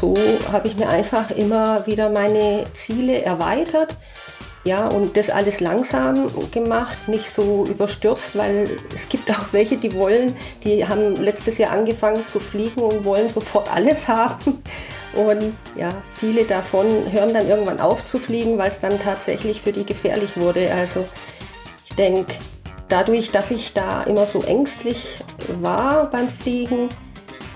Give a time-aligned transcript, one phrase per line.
[0.00, 0.14] so
[0.50, 3.94] habe ich mir einfach immer wieder meine Ziele erweitert.
[4.62, 9.94] Ja, und das alles langsam gemacht, nicht so überstürzt, weil es gibt auch welche, die
[9.94, 14.62] wollen, die haben letztes Jahr angefangen zu fliegen und wollen sofort alles haben.
[15.14, 19.72] Und ja, viele davon hören dann irgendwann auf zu fliegen, weil es dann tatsächlich für
[19.72, 20.70] die gefährlich wurde.
[20.72, 21.06] Also
[21.86, 22.34] ich denke,
[22.88, 25.16] dadurch, dass ich da immer so ängstlich
[25.60, 26.90] war beim Fliegen,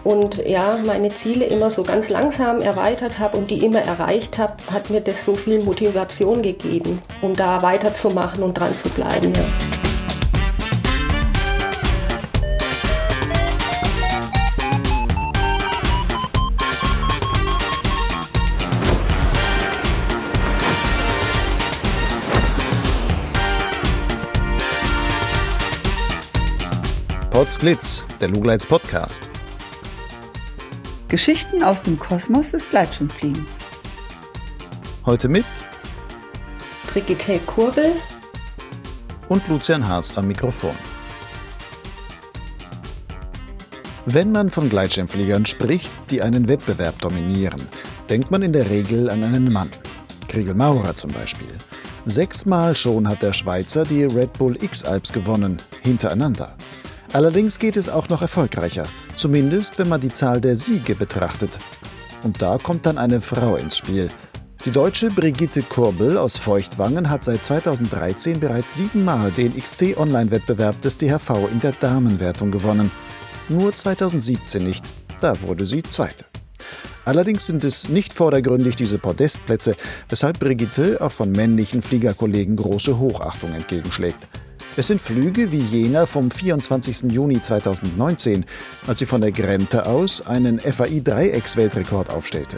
[0.05, 4.55] und ja, meine Ziele immer so ganz langsam erweitert habe und die immer erreicht habe,
[4.73, 9.33] hat mir das so viel Motivation gegeben, um da weiterzumachen und dran zu bleiben.
[9.35, 9.45] Ja.
[27.30, 29.34] Potsglitz, der Lugleits Podcast.
[31.09, 33.59] Geschichten aus dem Kosmos des Gleitschirmfliegens.
[35.05, 35.45] Heute mit
[36.93, 37.93] Brigitte Kurbel
[39.29, 40.74] und Lucian Haas am Mikrofon.
[44.07, 47.61] Wenn man von Gleitschirmfliegern spricht, die einen Wettbewerb dominieren,
[48.09, 49.71] denkt man in der Regel an einen Mann.
[50.29, 51.59] Kriegel Maurer zum Beispiel.
[52.07, 56.55] Sechsmal schon hat der Schweizer die Red Bull X-Alps gewonnen, hintereinander.
[57.15, 61.59] Allerdings geht es auch noch erfolgreicher, zumindest wenn man die Zahl der Siege betrachtet.
[62.24, 64.09] Und da kommt dann eine Frau ins Spiel.
[64.65, 71.48] Die deutsche Brigitte Kurbel aus Feuchtwangen hat seit 2013 bereits siebenmal den XC-Online-Wettbewerb des DHV
[71.53, 72.91] in der Damenwertung gewonnen.
[73.49, 74.84] Nur 2017 nicht,
[75.21, 76.25] da wurde sie Zweite.
[77.04, 79.76] Allerdings sind es nicht vordergründig diese Podestplätze,
[80.09, 84.26] weshalb Brigitte auch von männlichen Fliegerkollegen große Hochachtung entgegenschlägt.
[84.77, 87.12] Es sind Flüge wie jener vom 24.
[87.12, 88.44] Juni 2019,
[88.89, 92.56] als sie von der Grente aus einen FAI-Dreiecks-Weltrekord aufstellte.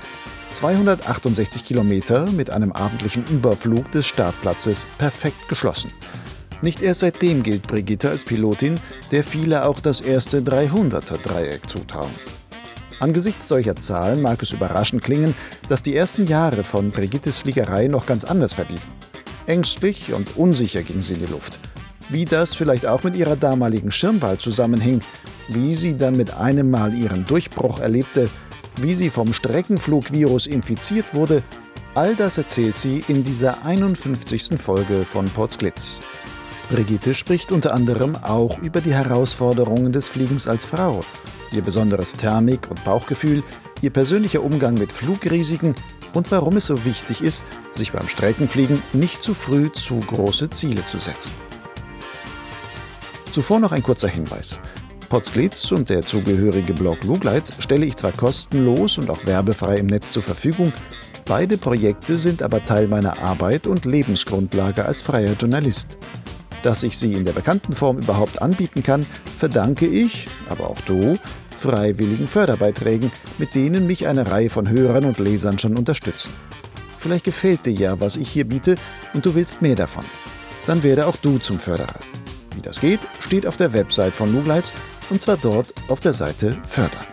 [0.53, 5.93] 268 Kilometer mit einem abendlichen Überflug des Startplatzes perfekt geschlossen.
[6.63, 12.11] Nicht erst seitdem gilt Brigitte als Pilotin, der viele auch das erste 300er-Dreieck zutrauen.
[12.99, 15.35] Angesichts solcher Zahlen mag es überraschend klingen,
[15.69, 18.95] dass die ersten Jahre von Brigittes Fliegerei noch ganz anders verliefen.
[19.45, 21.61] Ängstlich und unsicher ging sie in die Luft
[22.09, 25.01] wie das vielleicht auch mit ihrer damaligen Schirmwahl zusammenhing,
[25.49, 28.29] wie sie dann mit einem Mal ihren Durchbruch erlebte,
[28.81, 31.43] wie sie vom Streckenflugvirus infiziert wurde,
[31.95, 34.61] all das erzählt sie in dieser 51.
[34.61, 36.01] Folge von Potsglitz.
[36.71, 41.01] Brigitte spricht unter anderem auch über die Herausforderungen des Fliegens als Frau,
[41.53, 43.43] ihr besonderes Thermik- und Bauchgefühl,
[43.83, 45.75] ihr persönlicher Umgang mit Flugrisiken
[46.13, 50.85] und warum es so wichtig ist, sich beim Streckenfliegen nicht zu früh zu große Ziele
[50.85, 51.46] zu setzen.
[53.37, 54.61] Zuvor noch ein kurzer Hinweis.
[55.11, 60.11] Potsglitz und der zugehörige Blog Lugleitz stelle ich zwar kostenlos und auch werbefrei im Netz
[60.11, 60.73] zur Verfügung,
[61.27, 65.99] beide Projekte sind aber Teil meiner Arbeit und Lebensgrundlage als freier Journalist.
[66.63, 69.05] Dass ich sie in der bekannten Form überhaupt anbieten kann,
[69.39, 71.19] verdanke ich, aber auch du,
[71.59, 76.33] freiwilligen Förderbeiträgen, mit denen mich eine Reihe von Hörern und Lesern schon unterstützen.
[76.99, 78.77] Vielleicht gefällt dir ja, was ich hier biete
[79.13, 80.07] und du willst mehr davon.
[80.67, 82.01] Dann werde auch du zum Förderer.
[82.57, 84.73] Wie das geht, steht auf der Website von Lugleitz
[85.11, 87.05] und zwar dort auf der Seite Fördern.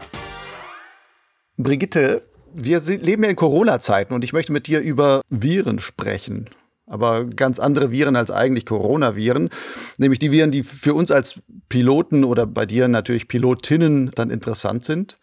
[1.58, 2.24] Brigitte,
[2.54, 6.50] wir leben ja in Corona-Zeiten und ich möchte mit dir über Viren sprechen.
[6.86, 9.50] Aber ganz andere Viren als eigentlich Coronaviren,
[9.98, 14.86] nämlich die Viren, die für uns als Piloten oder bei dir natürlich Pilotinnen dann interessant
[14.86, 15.20] sind.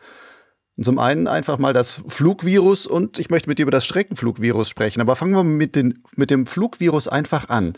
[0.82, 5.00] Zum einen einfach mal das Flugvirus und ich möchte mit dir über das Streckenflugvirus sprechen.
[5.00, 7.74] Aber fangen wir mit, den, mit dem Flugvirus einfach an.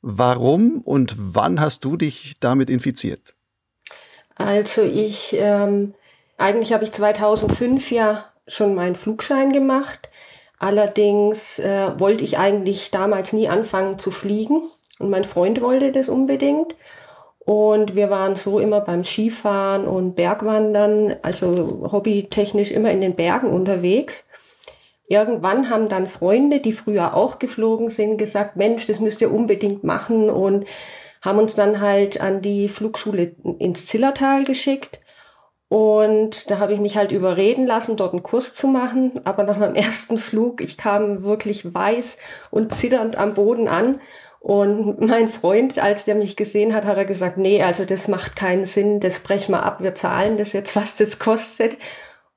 [0.00, 3.34] Warum und wann hast du dich damit infiziert?
[4.36, 5.94] Also ich, ähm,
[6.36, 10.08] eigentlich habe ich 2005 ja schon meinen Flugschein gemacht.
[10.58, 14.62] Allerdings äh, wollte ich eigentlich damals nie anfangen zu fliegen
[14.98, 16.74] und mein Freund wollte das unbedingt.
[17.38, 23.50] Und wir waren so immer beim Skifahren und Bergwandern, also hobbytechnisch immer in den Bergen
[23.50, 24.27] unterwegs.
[25.08, 29.82] Irgendwann haben dann Freunde, die früher auch geflogen sind, gesagt, Mensch, das müsst ihr unbedingt
[29.82, 30.66] machen und
[31.24, 35.00] haben uns dann halt an die Flugschule ins Zillertal geschickt.
[35.68, 39.20] Und da habe ich mich halt überreden lassen, dort einen Kurs zu machen.
[39.24, 42.18] Aber nach meinem ersten Flug, ich kam wirklich weiß
[42.50, 44.00] und zitternd am Boden an.
[44.40, 48.36] Und mein Freund, als der mich gesehen hat, hat er gesagt, nee, also das macht
[48.36, 51.76] keinen Sinn, das brechen wir ab, wir zahlen das jetzt, was das kostet.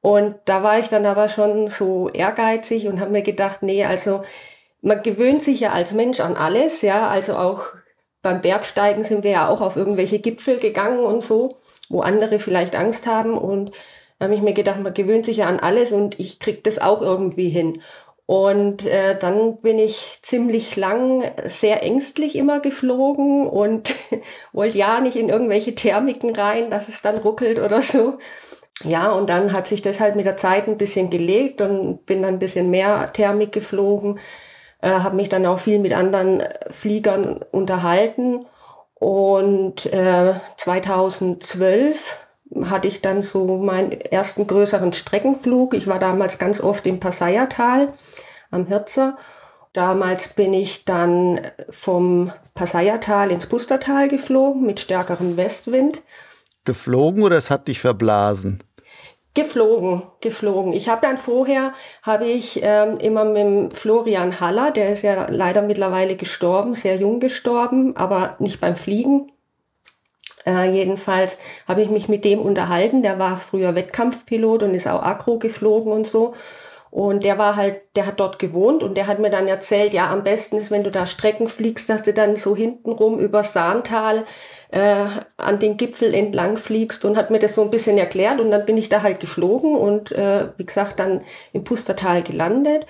[0.02, 4.24] Und da war ich dann aber schon so ehrgeizig und habe mir gedacht, nee, also
[4.82, 7.68] man gewöhnt sich ja als Mensch an alles, ja, also auch
[8.24, 11.58] beim Bergsteigen sind wir ja auch auf irgendwelche Gipfel gegangen und so,
[11.90, 13.72] wo andere vielleicht Angst haben und
[14.20, 16.78] Da habe ich mir gedacht, man gewöhnt sich ja an alles und ich krieg das
[16.80, 17.82] auch irgendwie hin.
[18.28, 23.96] Und äh, dann bin ich ziemlich lang sehr ängstlich immer geflogen und
[24.54, 28.20] wollte ja nicht in irgendwelche Thermiken rein, dass es dann ruckelt oder so.
[28.84, 32.22] Ja, und dann hat sich das halt mit der Zeit ein bisschen gelegt und bin
[32.22, 34.20] dann ein bisschen mehr Thermik geflogen,
[34.82, 38.46] äh, habe mich dann auch viel mit anderen Fliegern unterhalten.
[38.96, 42.18] Und äh, 2012
[42.66, 45.74] hatte ich dann so meinen ersten größeren Streckenflug.
[45.74, 47.94] Ich war damals ganz oft im Passaiertal
[48.52, 49.18] am Hirzer.
[49.74, 51.40] Damals bin ich dann
[51.70, 56.02] vom Passaiertal ins Pustertal geflogen mit stärkerem Westwind.
[56.66, 58.62] Geflogen oder es hat dich verblasen?
[59.34, 60.74] Geflogen, geflogen.
[60.74, 61.74] Ich habe dann vorher,
[62.04, 67.22] habe ich ähm, immer mit Florian Haller, der ist ja leider mittlerweile gestorben, sehr jung
[67.22, 69.32] gestorben, aber nicht beim Fliegen.
[70.46, 71.38] Äh, jedenfalls
[71.68, 73.04] habe ich mich mit dem unterhalten.
[73.04, 76.34] Der war früher Wettkampfpilot und ist auch Akro geflogen und so.
[76.90, 80.12] Und der war halt, der hat dort gewohnt und der hat mir dann erzählt, ja,
[80.12, 84.26] am besten ist, wenn du da Strecken fliegst, dass du dann so hintenrum über Sahntal
[84.72, 85.06] äh,
[85.38, 88.66] an den Gipfel entlang fliegst und hat mir das so ein bisschen erklärt und dann
[88.66, 91.22] bin ich da halt geflogen und äh, wie gesagt dann
[91.54, 92.86] im Pustertal gelandet.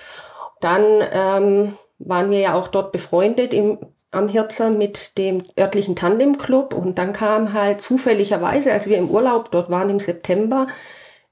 [0.60, 3.78] Dann ähm, waren wir ja auch dort befreundet im
[4.14, 9.50] am Hirzer mit dem örtlichen Tandemclub und dann kam halt zufälligerweise, als wir im Urlaub
[9.50, 10.66] dort waren im September,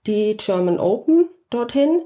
[0.07, 2.01] die German Open dorthin.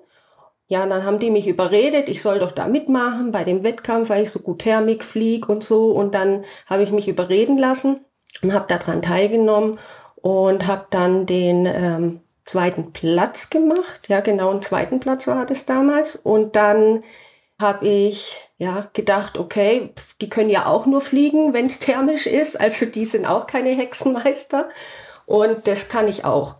[0.66, 4.24] Ja, dann haben die mich überredet, ich soll doch da mitmachen bei dem Wettkampf, weil
[4.24, 5.92] ich so gut Thermik flieg und so.
[5.92, 8.00] Und dann habe ich mich überreden lassen
[8.42, 9.78] und habe daran teilgenommen
[10.16, 14.08] und habe dann den ähm, zweiten Platz gemacht.
[14.08, 16.16] Ja, genau, einen zweiten Platz war das damals.
[16.16, 17.02] Und dann
[17.58, 22.60] habe ich ja gedacht, okay, die können ja auch nur fliegen, wenn es thermisch ist.
[22.60, 24.68] Also die sind auch keine Hexenmeister.
[25.26, 26.56] Und das kann ich auch.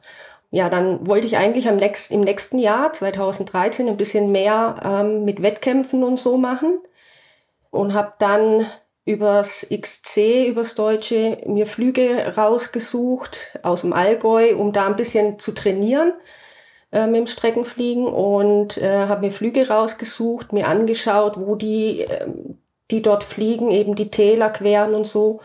[0.51, 5.25] Ja, dann wollte ich eigentlich am nächsten, im nächsten Jahr, 2013, ein bisschen mehr ähm,
[5.25, 6.79] mit Wettkämpfen und so machen.
[7.71, 8.65] Und habe dann
[9.05, 15.53] übers XC, übers Deutsche, mir Flüge rausgesucht aus dem Allgäu, um da ein bisschen zu
[15.53, 16.13] trainieren
[16.91, 22.27] äh, mit dem Streckenfliegen und äh, habe mir Flüge rausgesucht, mir angeschaut, wo die, äh,
[22.91, 25.41] die dort fliegen, eben die Täler queren und so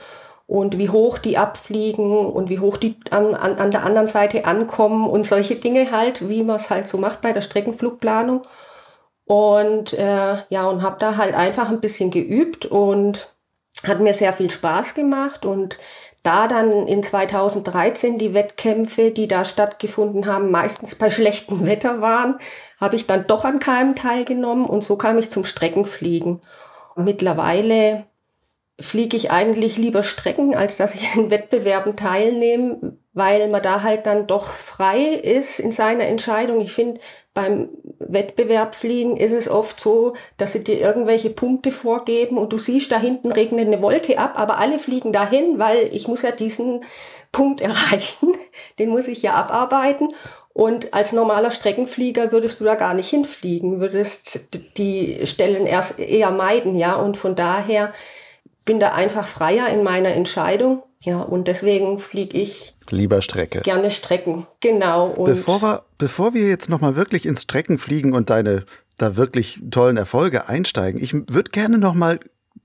[0.48, 4.46] und wie hoch die abfliegen und wie hoch die an, an, an der anderen Seite
[4.46, 8.42] ankommen und solche Dinge halt, wie man es halt so macht bei der Streckenflugplanung.
[9.26, 13.30] Und äh, ja, und habe da halt einfach ein bisschen geübt und
[13.86, 15.78] hat mir sehr viel Spaß gemacht und
[16.24, 22.38] da dann in 2013 die Wettkämpfe, die da stattgefunden haben, meistens bei schlechtem Wetter waren,
[22.80, 26.42] habe ich dann doch an keinem teilgenommen und so kam ich zum Streckenfliegen.
[26.96, 28.06] Mittlerweile
[28.80, 34.06] fliege ich eigentlich lieber Strecken, als dass ich in Wettbewerben teilnehme, weil man da halt
[34.06, 36.62] dann doch frei ist in seiner Entscheidung.
[36.62, 37.00] Ich finde,
[37.34, 37.70] beim
[38.00, 42.92] Wettbewerb fliegen ist es oft so, dass sie dir irgendwelche Punkte vorgeben und du siehst,
[42.92, 46.84] da hinten regnet eine Wolke ab, aber alle fliegen dahin, weil ich muss ja diesen
[47.32, 48.34] Punkt erreichen.
[48.78, 50.10] Den muss ich ja abarbeiten.
[50.54, 56.32] Und als normaler Streckenflieger würdest du da gar nicht hinfliegen, würdest die Stellen erst eher
[56.32, 56.96] meiden, ja.
[56.96, 57.94] Und von daher
[58.66, 60.84] bin da einfach freier in meiner Entscheidung.
[61.02, 63.62] Ja, und deswegen fliege ich lieber Strecke.
[63.62, 65.08] Gerne Strecken, genau.
[65.08, 68.66] Und bevor wir, bevor wir jetzt nochmal wirklich ins Streckenfliegen und deine
[68.98, 72.20] da wirklich tollen Erfolge einsteigen, ich würde gerne nochmal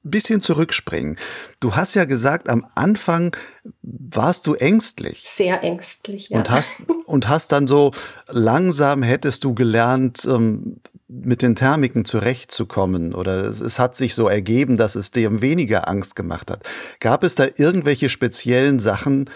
[0.04, 1.16] ein bisschen zurückspringen.
[1.60, 3.36] Du hast ja gesagt, am Anfang
[3.82, 5.22] warst du ängstlich.
[5.22, 6.38] Sehr ängstlich, ja.
[6.38, 6.74] Und hast,
[7.06, 7.92] und hast dann so
[8.28, 14.28] langsam hättest du gelernt, ähm, mit den Thermiken zurechtzukommen oder es, es, hat sich so
[14.28, 16.64] ergeben, dass es dir weniger Angst gemacht hat.
[17.00, 19.28] Gab es da irgendwelche speziellen Sachen,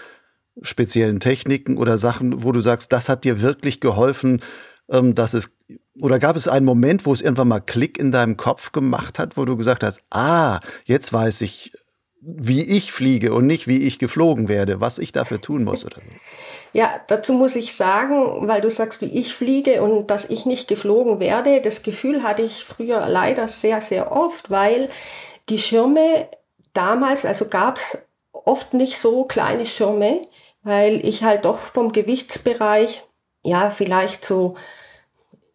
[0.61, 4.41] speziellen Techniken oder Sachen, wo du sagst, das hat dir wirklich geholfen,
[4.89, 5.55] ähm, dass es
[6.01, 9.37] oder gab es einen Moment, wo es irgendwann mal Klick in deinem Kopf gemacht hat,
[9.37, 11.73] wo du gesagt hast, ah, jetzt weiß ich,
[12.21, 15.97] wie ich fliege und nicht wie ich geflogen werde, was ich dafür tun muss oder
[15.97, 16.01] so?
[16.73, 20.67] Ja, dazu muss ich sagen, weil du sagst, wie ich fliege und dass ich nicht
[20.67, 24.89] geflogen werde, das Gefühl hatte ich früher leider sehr, sehr oft, weil
[25.47, 26.27] die Schirme
[26.73, 27.97] damals, also gab's
[28.31, 30.21] oft nicht so kleine Schirme,
[30.63, 33.03] weil ich halt doch vom Gewichtsbereich,
[33.43, 34.55] ja, vielleicht so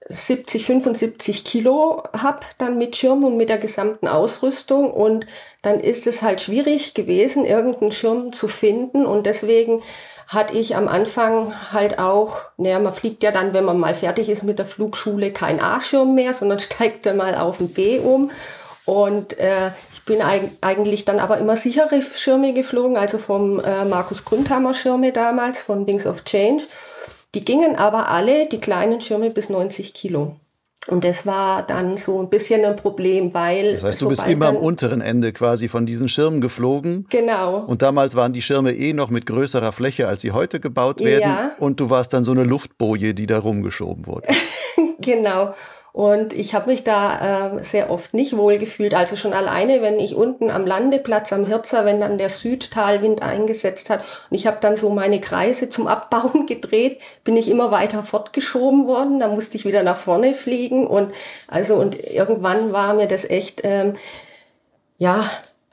[0.08, 5.26] 70, 75 Kilo hab dann mit Schirm und mit der gesamten Ausrüstung und
[5.62, 9.82] dann ist es halt schwierig gewesen, irgendeinen Schirm zu finden und deswegen
[10.26, 14.28] hatte ich am Anfang halt auch, naja, man fliegt ja dann, wenn man mal fertig
[14.28, 18.30] ist mit der Flugschule, kein A-Schirm mehr, sondern steigt dann mal auf ein B um.
[18.86, 24.24] Und äh, ich bin eigentlich dann aber immer sichere Schirme geflogen, also vom äh, Markus
[24.24, 26.64] Gründhammer Schirme damals, von Wings of Change.
[27.34, 30.36] Die gingen aber alle, die kleinen Schirme, bis 90 Kilo.
[30.86, 33.72] Und das war dann so ein bisschen ein Problem, weil.
[33.72, 37.06] Das heißt, du bist immer am unteren Ende quasi von diesen Schirmen geflogen.
[37.08, 37.60] Genau.
[37.60, 41.22] Und damals waren die Schirme eh noch mit größerer Fläche, als sie heute gebaut werden.
[41.22, 41.52] Ja.
[41.58, 44.28] Und du warst dann so eine Luftboje, die da rumgeschoben wurde.
[45.00, 45.54] genau.
[45.94, 48.94] Und ich habe mich da äh, sehr oft nicht wohl gefühlt.
[48.94, 53.90] Also schon alleine, wenn ich unten am Landeplatz am Hirzer, wenn dann der Südtalwind eingesetzt
[53.90, 58.02] hat und ich habe dann so meine Kreise zum Abbauen gedreht, bin ich immer weiter
[58.02, 59.20] fortgeschoben worden.
[59.20, 61.14] Da musste ich wieder nach vorne fliegen und
[61.46, 63.92] also und irgendwann war mir das echt ähm,
[64.98, 65.24] ja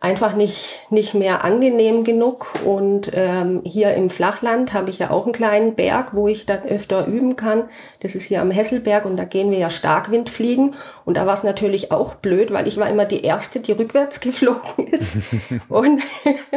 [0.01, 2.53] einfach nicht, nicht mehr angenehm genug.
[2.65, 6.65] Und ähm, hier im Flachland habe ich ja auch einen kleinen Berg, wo ich dann
[6.65, 7.65] öfter üben kann.
[8.01, 10.75] Das ist hier am Hesselberg und da gehen wir ja Starkwind fliegen.
[11.05, 14.19] Und da war es natürlich auch blöd, weil ich war immer die Erste, die rückwärts
[14.21, 15.17] geflogen ist.
[15.69, 16.01] und,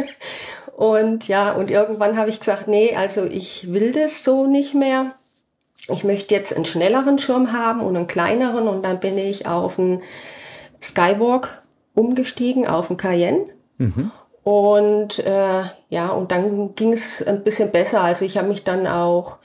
[0.77, 5.13] und ja, und irgendwann habe ich gesagt, nee, also ich will das so nicht mehr.
[5.89, 8.69] Ich möchte jetzt einen schnelleren Schirm haben und einen kleineren.
[8.69, 10.03] Und dann bin ich auf einen
[10.81, 11.61] Skywalk
[11.95, 13.47] umgestiegen auf den Cayenne.
[13.79, 14.11] Mhm.
[14.43, 18.03] Und äh, ja, und dann ging es ein bisschen besser.
[18.03, 19.39] Also ich habe mich dann auch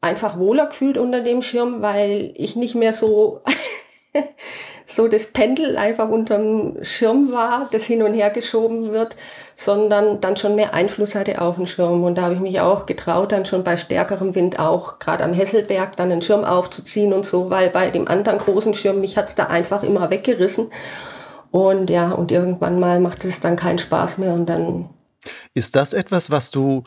[0.00, 3.40] einfach wohler gefühlt unter dem Schirm, weil ich nicht mehr so
[4.86, 9.16] so das Pendel einfach unterm Schirm war, das hin und her geschoben wird,
[9.54, 12.04] sondern dann schon mehr Einfluss hatte auf den Schirm.
[12.04, 15.32] Und da habe ich mich auch getraut, dann schon bei stärkerem Wind auch gerade am
[15.32, 19.34] Hesselberg dann den Schirm aufzuziehen und so, weil bei dem anderen großen Schirm mich hat's
[19.34, 20.70] da einfach immer weggerissen.
[21.52, 24.88] Und ja, und irgendwann mal macht es dann keinen Spaß mehr und dann.
[25.54, 26.82] Ist das etwas, was du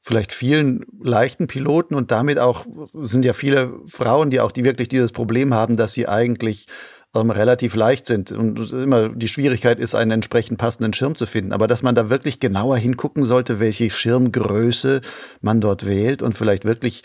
[0.00, 4.88] vielleicht vielen leichten Piloten und damit auch sind ja viele Frauen, die auch die wirklich
[4.88, 6.66] dieses Problem haben, dass sie eigentlich
[7.14, 11.52] ähm, relativ leicht sind und immer die Schwierigkeit ist, einen entsprechend passenden Schirm zu finden.
[11.52, 15.00] Aber dass man da wirklich genauer hingucken sollte, welche Schirmgröße
[15.40, 17.04] man dort wählt und vielleicht wirklich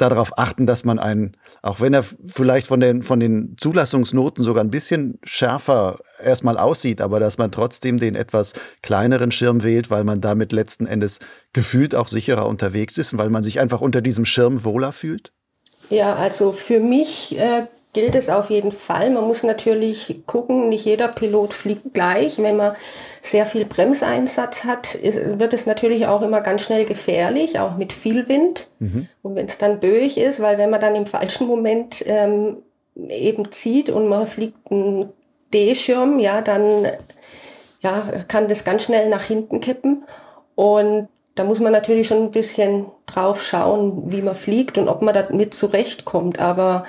[0.00, 4.64] darauf achten, dass man einen, auch wenn er vielleicht von den, von den Zulassungsnoten sogar
[4.64, 8.52] ein bisschen schärfer erstmal aussieht, aber dass man trotzdem den etwas
[8.82, 11.18] kleineren Schirm wählt, weil man damit letzten Endes
[11.52, 15.32] gefühlt auch sicherer unterwegs ist und weil man sich einfach unter diesem Schirm wohler fühlt?
[15.88, 19.10] Ja, also für mich äh, gilt es auf jeden Fall.
[19.10, 22.38] Man muss natürlich gucken, nicht jeder Pilot fliegt gleich.
[22.38, 22.76] Wenn man
[23.20, 28.28] sehr viel Bremseinsatz hat, wird es natürlich auch immer ganz schnell gefährlich, auch mit viel
[28.28, 28.68] Wind.
[28.78, 29.08] Mhm.
[29.22, 32.58] Und wenn es dann böig ist, weil wenn man dann im falschen Moment ähm,
[33.08, 35.10] eben zieht und man fliegt einen
[35.52, 36.86] D-Schirm, ja, dann
[37.82, 40.04] ja, kann das ganz schnell nach hinten kippen.
[40.54, 45.02] Und da muss man natürlich schon ein bisschen drauf schauen, wie man fliegt und ob
[45.02, 46.38] man damit zurechtkommt.
[46.38, 46.84] Aber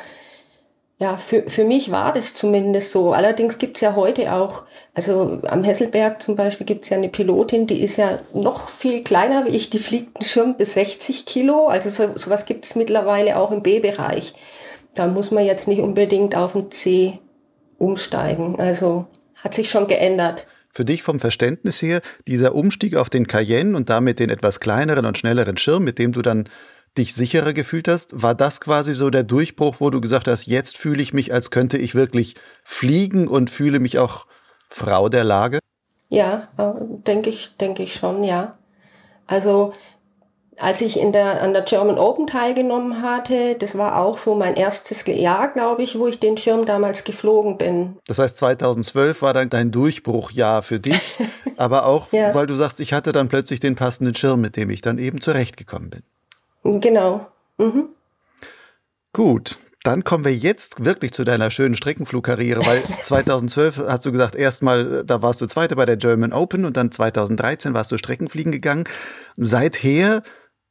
[1.01, 3.12] ja, für, für mich war das zumindest so.
[3.12, 7.81] Allerdings gibt's ja heute auch, also am Hesselberg zum Beispiel gibt's ja eine Pilotin, die
[7.81, 11.70] ist ja noch viel kleiner wie ich, die fliegt einen Schirm bis 60 Kilo.
[11.70, 14.36] Also so, sowas gibt's mittlerweile auch im B-Bereich.
[14.93, 17.17] Da muss man jetzt nicht unbedingt auf den C
[17.79, 18.60] umsteigen.
[18.60, 20.46] Also hat sich schon geändert.
[20.72, 25.08] Für dich vom Verständnis her, dieser Umstieg auf den Cayenne und damit den etwas kleineren
[25.08, 26.48] und schnelleren Schirm, mit dem du dann
[26.98, 28.22] dich sicherer gefühlt hast?
[28.22, 31.52] War das quasi so der Durchbruch, wo du gesagt hast, jetzt fühle ich mich, als
[31.52, 34.26] könnte ich wirklich fliegen und fühle mich auch
[34.70, 35.60] Frau der Lage?
[36.10, 36.74] Ja, äh,
[37.08, 38.58] denke ich, denke ich schon, ja.
[39.28, 39.74] Also
[40.62, 44.56] als ich in der, an der German Open teilgenommen hatte, das war auch so mein
[44.56, 47.98] erstes Jahr, glaube ich, wo ich den Schirm damals geflogen bin.
[48.06, 51.18] Das heißt, 2012 war dann dein Durchbruchjahr für dich,
[51.58, 52.36] aber auch, ja.
[52.36, 55.20] weil du sagst, ich hatte dann plötzlich den passenden Schirm, mit dem ich dann eben
[55.20, 56.04] zurechtgekommen bin.
[56.63, 57.27] Genau.
[57.58, 57.89] Mhm.
[59.13, 64.36] Gut, dann kommen wir jetzt wirklich zu deiner schönen Streckenflugkarriere, weil 2012 hast du gesagt,
[64.36, 68.51] erstmal, da warst du Zweite bei der German Open und dann 2013 warst du Streckenfliegen
[68.51, 68.84] gegangen.
[69.38, 70.24] Seither,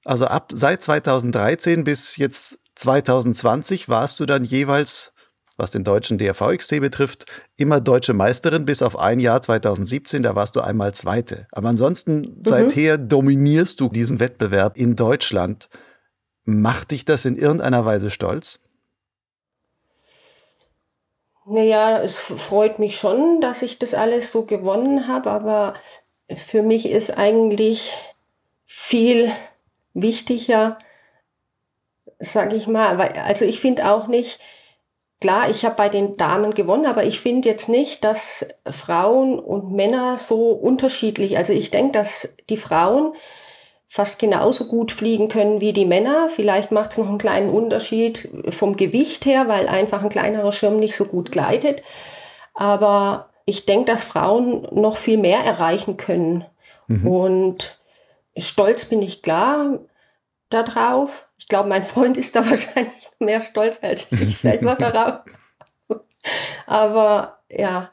[0.04, 5.12] also ab seit 2013 bis jetzt 2020 warst du dann jeweils
[5.60, 7.26] was den deutschen DRV-XT betrifft,
[7.56, 11.46] immer deutsche Meisterin, bis auf ein Jahr 2017, da warst du einmal Zweite.
[11.52, 12.42] Aber ansonsten, mhm.
[12.44, 15.68] seither dominierst du diesen Wettbewerb in Deutschland.
[16.44, 18.58] Macht dich das in irgendeiner Weise stolz?
[21.46, 25.74] Naja, es freut mich schon, dass ich das alles so gewonnen habe, aber
[26.34, 27.92] für mich ist eigentlich
[28.64, 29.32] viel
[29.94, 30.78] wichtiger,
[32.18, 34.38] sage ich mal, weil, also ich finde auch nicht,
[35.20, 39.70] Klar, ich habe bei den Damen gewonnen, aber ich finde jetzt nicht, dass Frauen und
[39.70, 43.14] Männer so unterschiedlich, also ich denke, dass die Frauen
[43.86, 46.28] fast genauso gut fliegen können wie die Männer.
[46.30, 50.76] Vielleicht macht es noch einen kleinen Unterschied vom Gewicht her, weil einfach ein kleinerer Schirm
[50.76, 51.82] nicht so gut gleitet.
[52.54, 56.46] Aber ich denke, dass Frauen noch viel mehr erreichen können.
[56.86, 57.06] Mhm.
[57.06, 57.80] Und
[58.36, 59.80] stolz bin ich klar,
[60.50, 61.28] darauf.
[61.36, 65.20] Ich glaube, mein Freund ist da wahrscheinlich mehr stolz als ich selber darauf.
[66.66, 67.90] Aber ja,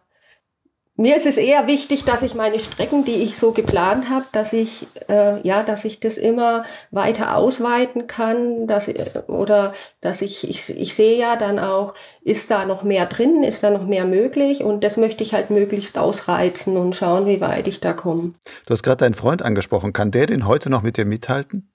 [0.99, 4.51] mir ist es eher wichtig, dass ich meine Strecken, die ich so geplant habe, dass
[4.51, 8.91] ich äh, ja, dass ich das immer weiter ausweiten kann, dass
[9.27, 13.61] oder dass ich, ich ich sehe ja dann auch, ist da noch mehr drin, ist
[13.61, 17.67] da noch mehr möglich und das möchte ich halt möglichst ausreizen und schauen, wie weit
[17.67, 18.33] ich da komme.
[18.65, 21.69] Du hast gerade deinen Freund angesprochen, kann der denn heute noch mit dir mithalten?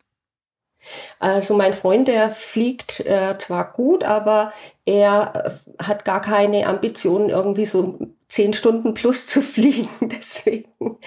[1.19, 4.53] Also mein Freund, der fliegt äh, zwar gut, aber
[4.85, 7.99] er äh, hat gar keine Ambitionen, irgendwie so
[8.29, 9.89] zehn Stunden plus zu fliegen.
[10.01, 10.99] Deswegen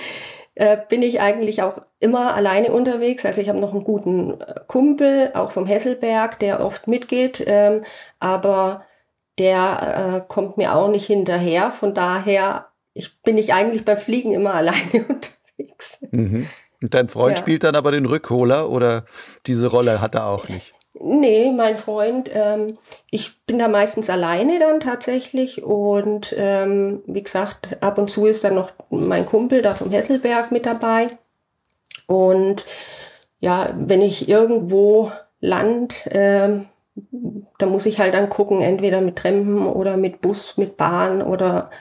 [0.56, 3.26] äh, bin ich eigentlich auch immer alleine unterwegs.
[3.26, 7.84] Also ich habe noch einen guten äh, Kumpel, auch vom Hesselberg, der oft mitgeht, ähm,
[8.20, 8.86] aber
[9.38, 11.72] der äh, kommt mir auch nicht hinterher.
[11.72, 16.00] Von daher ich, bin ich eigentlich beim Fliegen immer alleine unterwegs.
[16.12, 16.48] Mhm.
[16.86, 17.42] Und dein Freund ja.
[17.42, 19.06] spielt dann aber den Rückholer oder
[19.48, 20.76] diese Rolle hat er auch nicht?
[20.94, 22.78] Nee, mein Freund, ähm,
[23.10, 28.44] ich bin da meistens alleine dann tatsächlich und ähm, wie gesagt, ab und zu ist
[28.44, 31.08] dann noch mein Kumpel da vom Hesselberg mit dabei.
[32.06, 32.68] Und
[33.40, 36.68] ja, wenn ich irgendwo land, ähm,
[37.58, 41.72] da muss ich halt dann gucken, entweder mit Trampen oder mit Bus, mit Bahn oder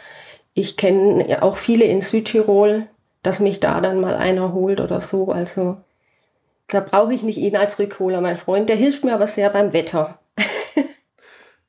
[0.55, 2.89] ich kenne auch viele in Südtirol,
[3.25, 5.33] dass mich da dann mal einer holt oder so.
[5.33, 5.79] Also
[6.69, 8.69] da brauche ich nicht ihn als Rückholer, mein Freund.
[8.69, 10.21] Der hilft mir aber sehr beim Wetter.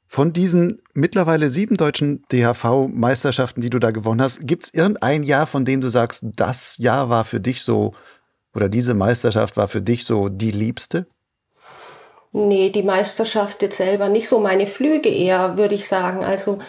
[0.07, 5.47] Von diesen mittlerweile sieben deutschen DHV-Meisterschaften, die du da gewonnen hast, gibt es irgendein Jahr,
[5.47, 7.93] von dem du sagst, das Jahr war für dich so,
[8.53, 11.07] oder diese Meisterschaft war für dich so die liebste?
[12.33, 14.39] Nee, die Meisterschaft jetzt selber nicht so.
[14.39, 16.25] Meine Flüge eher, würde ich sagen.
[16.25, 16.59] Also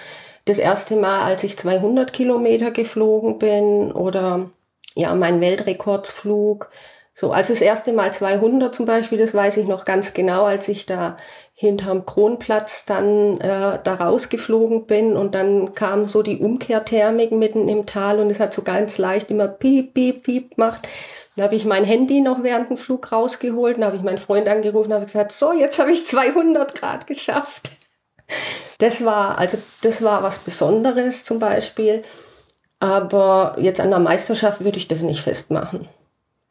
[0.45, 4.51] das erste Mal, als ich 200 Kilometer geflogen bin oder
[4.97, 6.71] ja, mein Weltrekordsflug.
[7.15, 10.69] So, als das erste Mal 200 zum Beispiel, das weiß ich noch ganz genau, als
[10.69, 11.17] ich da
[11.55, 17.87] hinterm Kronplatz dann äh, da rausgeflogen bin und dann kam so die Umkehrthermik mitten im
[17.87, 20.87] Tal und es hat so ganz leicht immer piep, piep, piep gemacht.
[21.35, 24.49] Dann habe ich mein Handy noch während dem Flug rausgeholt, dann habe ich meinen Freund
[24.49, 27.71] angerufen habe gesagt, so, jetzt habe ich 200 Grad geschafft.
[28.79, 32.03] Das war, also das war was Besonderes zum Beispiel.
[32.79, 35.89] Aber jetzt an der Meisterschaft würde ich das nicht festmachen.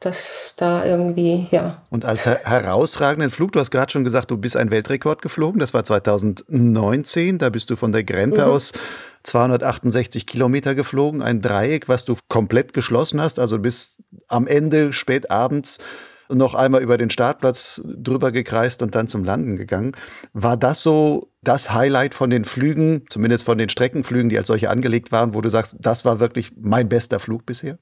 [0.00, 1.82] Dass da irgendwie, ja.
[1.88, 5.58] Und als her herausragenden Flug, du hast gerade schon gesagt, du bist ein Weltrekord geflogen.
[5.58, 7.38] Das war 2019.
[7.38, 8.50] Da bist du von der Grenze mhm.
[8.50, 8.72] aus
[9.22, 11.22] 268 Kilometer geflogen.
[11.22, 13.38] Ein Dreieck, was du komplett geschlossen hast.
[13.38, 13.96] Also bis
[14.28, 15.78] am Ende, spät abends,
[16.28, 19.92] noch einmal über den Startplatz drüber gekreist und dann zum Landen gegangen.
[20.32, 24.70] War das so das Highlight von den Flügen, zumindest von den Streckenflügen, die als solche
[24.70, 27.78] angelegt waren, wo du sagst, das war wirklich mein bester Flug bisher?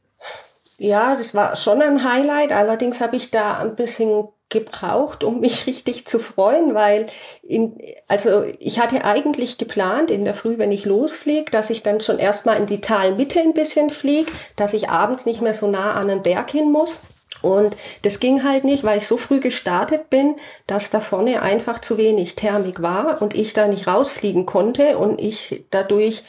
[0.78, 2.52] Ja, das war schon ein Highlight.
[2.52, 7.06] Allerdings habe ich da ein bisschen gebraucht, um mich richtig zu freuen, weil
[7.42, 7.78] in,
[8.08, 12.18] also ich hatte eigentlich geplant in der Früh, wenn ich losfliege, dass ich dann schon
[12.18, 16.08] erstmal in die Talmitte ein bisschen fliege, dass ich abends nicht mehr so nah an
[16.08, 17.00] den Berg hin muss.
[17.44, 21.78] Und das ging halt nicht, weil ich so früh gestartet bin, dass da vorne einfach
[21.78, 26.22] zu wenig Thermik war und ich da nicht rausfliegen konnte und ich dadurch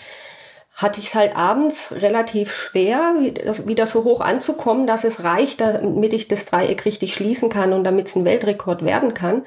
[0.73, 3.13] hatte ich es halt abends relativ schwer,
[3.65, 7.86] wieder so hoch anzukommen, dass es reicht, damit ich das Dreieck richtig schließen kann und
[7.86, 9.45] damit es ein Weltrekord werden kann.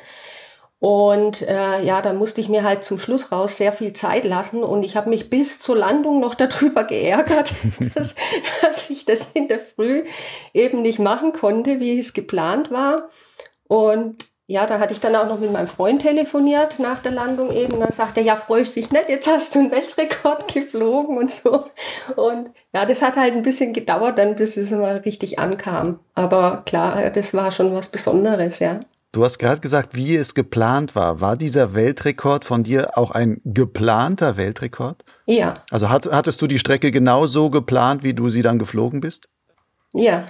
[0.81, 4.63] Und äh, ja, dann musste ich mir halt zum Schluss raus sehr viel Zeit lassen
[4.63, 7.53] und ich habe mich bis zur Landung noch darüber geärgert,
[7.95, 8.15] dass,
[8.63, 10.05] dass ich das in der Früh
[10.55, 13.09] eben nicht machen konnte, wie es geplant war.
[13.67, 17.53] Und ja, da hatte ich dann auch noch mit meinem Freund telefoniert nach der Landung
[17.53, 17.75] eben.
[17.75, 21.19] Und dann sagte er, ja, freue ich dich nicht, jetzt hast du einen Weltrekord geflogen
[21.19, 21.65] und so.
[22.17, 26.01] Und ja, das hat halt ein bisschen gedauert, dann bis es mal richtig ankam.
[26.15, 28.81] Aber klar, das war schon was Besonderes, ja.
[29.19, 31.21] Du hast gerade gesagt, wie es geplant war.
[31.21, 35.05] War dieser Weltrekord von dir auch ein geplanter Weltrekord?
[35.27, 35.55] Ja.
[35.73, 39.29] Also hat, hattest du die Strecke genau so geplant, wie du sie dann geflogen bist?
[39.93, 40.25] Ja,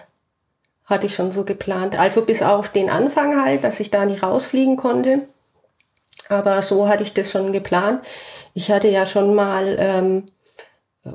[0.87, 1.99] hatte ich schon so geplant.
[1.99, 5.29] Also bis auf den Anfang halt, dass ich da nicht rausfliegen konnte.
[6.31, 8.03] Aber so hatte ich das schon geplant.
[8.55, 10.25] Ich hatte ja schon mal ähm,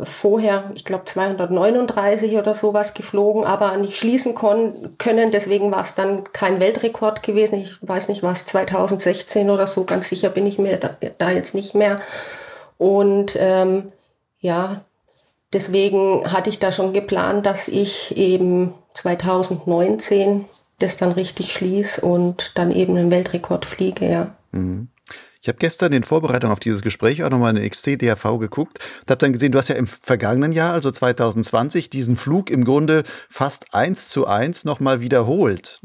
[0.03, 5.31] vorher, ich glaube 239 oder sowas geflogen, aber nicht schließen können.
[5.31, 7.59] Deswegen war es dann kein Weltrekord gewesen.
[7.59, 9.83] Ich weiß nicht, was 2016 oder so.
[9.83, 12.01] Ganz sicher bin ich mir da, da jetzt nicht mehr.
[12.77, 13.91] Und ähm,
[14.39, 14.81] ja,
[15.53, 20.45] deswegen hatte ich da schon geplant, dass ich eben 2019
[20.79, 24.35] das dann richtig schließe und dann eben einen Weltrekord fliege, ja.
[24.51, 24.89] Mhm.
[25.43, 29.11] Ich habe gestern in Vorbereitung auf dieses Gespräch auch nochmal in den XC-DRV geguckt und
[29.11, 33.03] habe dann gesehen, du hast ja im vergangenen Jahr, also 2020, diesen Flug im Grunde
[33.27, 35.81] fast eins zu eins nochmal wiederholt.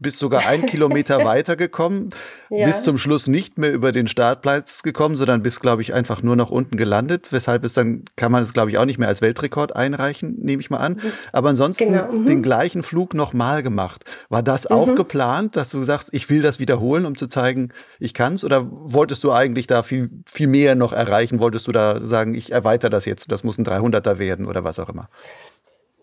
[0.00, 2.10] Bist sogar ein Kilometer weitergekommen,
[2.50, 2.66] ja.
[2.66, 6.36] bist zum Schluss nicht mehr über den Startplatz gekommen, sondern bist, glaube ich, einfach nur
[6.36, 7.32] nach unten gelandet.
[7.32, 10.60] Weshalb es dann, kann man es, glaube ich, auch nicht mehr als Weltrekord einreichen, nehme
[10.60, 11.00] ich mal an.
[11.32, 12.12] Aber ansonsten genau.
[12.12, 12.26] mhm.
[12.26, 14.04] den gleichen Flug nochmal gemacht.
[14.28, 14.96] War das auch mhm.
[14.96, 18.44] geplant, dass du sagst, ich will das wiederholen, um zu zeigen, ich kann's?
[18.44, 21.40] Oder wolltest du eigentlich da viel, viel mehr noch erreichen?
[21.40, 24.78] Wolltest du da sagen, ich erweitere das jetzt, das muss ein 300er werden oder was
[24.78, 25.08] auch immer?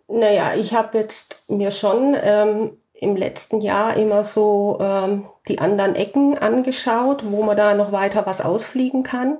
[0.07, 5.95] Naja, ich habe jetzt mir schon ähm, im letzten Jahr immer so ähm, die anderen
[5.95, 9.37] Ecken angeschaut, wo man da noch weiter was ausfliegen kann.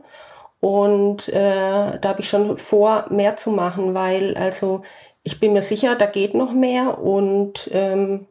[0.60, 4.82] Und äh, da habe ich schon vor, mehr zu machen, weil also
[5.24, 8.28] ich bin mir sicher, da geht noch mehr und ähm,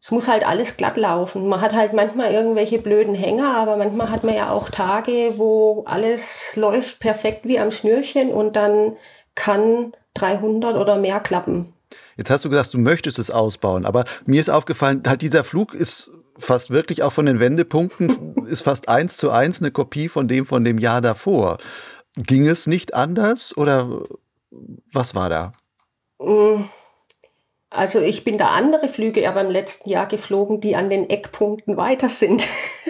[0.00, 1.48] es muss halt alles glatt laufen.
[1.48, 5.84] Man hat halt manchmal irgendwelche blöden Hänger, aber manchmal hat man ja auch Tage, wo
[5.86, 8.96] alles läuft perfekt wie am Schnürchen und dann
[9.34, 11.72] kann 300 oder mehr klappen.
[12.16, 15.74] Jetzt hast du gesagt, du möchtest es ausbauen, aber mir ist aufgefallen, halt dieser Flug
[15.74, 20.28] ist fast wirklich auch von den Wendepunkten, ist fast eins zu eins eine Kopie von
[20.28, 21.58] dem von dem Jahr davor.
[22.16, 24.02] Ging es nicht anders oder
[24.90, 25.52] was war da?
[26.18, 26.64] Mm,
[27.68, 31.76] also ich bin da andere Flüge aber im letzten Jahr geflogen, die an den Eckpunkten
[31.76, 32.46] weiter sind.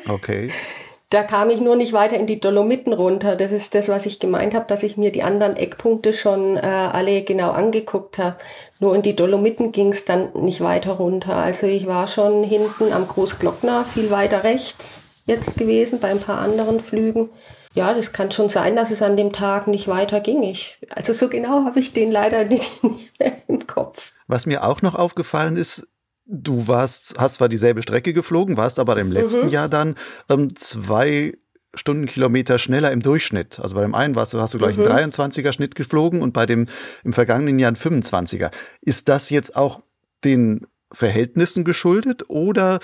[0.08, 0.50] Okay.
[1.10, 3.36] Da kam ich nur nicht weiter in die Dolomiten runter.
[3.36, 6.60] Das ist das, was ich gemeint habe, dass ich mir die anderen Eckpunkte schon äh,
[6.60, 8.36] alle genau angeguckt habe.
[8.80, 11.36] Nur in die Dolomiten ging es dann nicht weiter runter.
[11.36, 16.38] Also ich war schon hinten am Großglockner, viel weiter rechts jetzt gewesen bei ein paar
[16.38, 17.30] anderen Flügen.
[17.74, 20.42] Ja, das kann schon sein, dass es an dem Tag nicht weiter ging.
[20.42, 24.12] Ich, also so genau habe ich den leider nicht, nicht mehr im Kopf.
[24.26, 25.86] Was mir auch noch aufgefallen ist,
[26.26, 29.52] Du warst, hast zwar dieselbe Strecke geflogen, warst aber im letzten mhm.
[29.52, 29.94] Jahr dann
[30.28, 31.34] ähm, zwei
[31.74, 33.60] Stundenkilometer schneller im Durchschnitt.
[33.60, 34.86] Also bei dem einen warst du, hast du gleich mhm.
[34.86, 36.66] einen 23er Schnitt geflogen und bei dem
[37.04, 38.50] im vergangenen Jahr einen 25er.
[38.80, 39.82] Ist das jetzt auch
[40.24, 42.80] den Verhältnissen geschuldet oder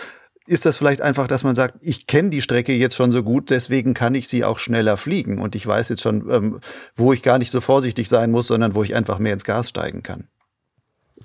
[0.47, 3.51] ist das vielleicht einfach, dass man sagt, ich kenne die Strecke jetzt schon so gut,
[3.51, 6.61] deswegen kann ich sie auch schneller fliegen und ich weiß jetzt schon, ähm,
[6.95, 9.69] wo ich gar nicht so vorsichtig sein muss, sondern wo ich einfach mehr ins Gas
[9.69, 10.29] steigen kann?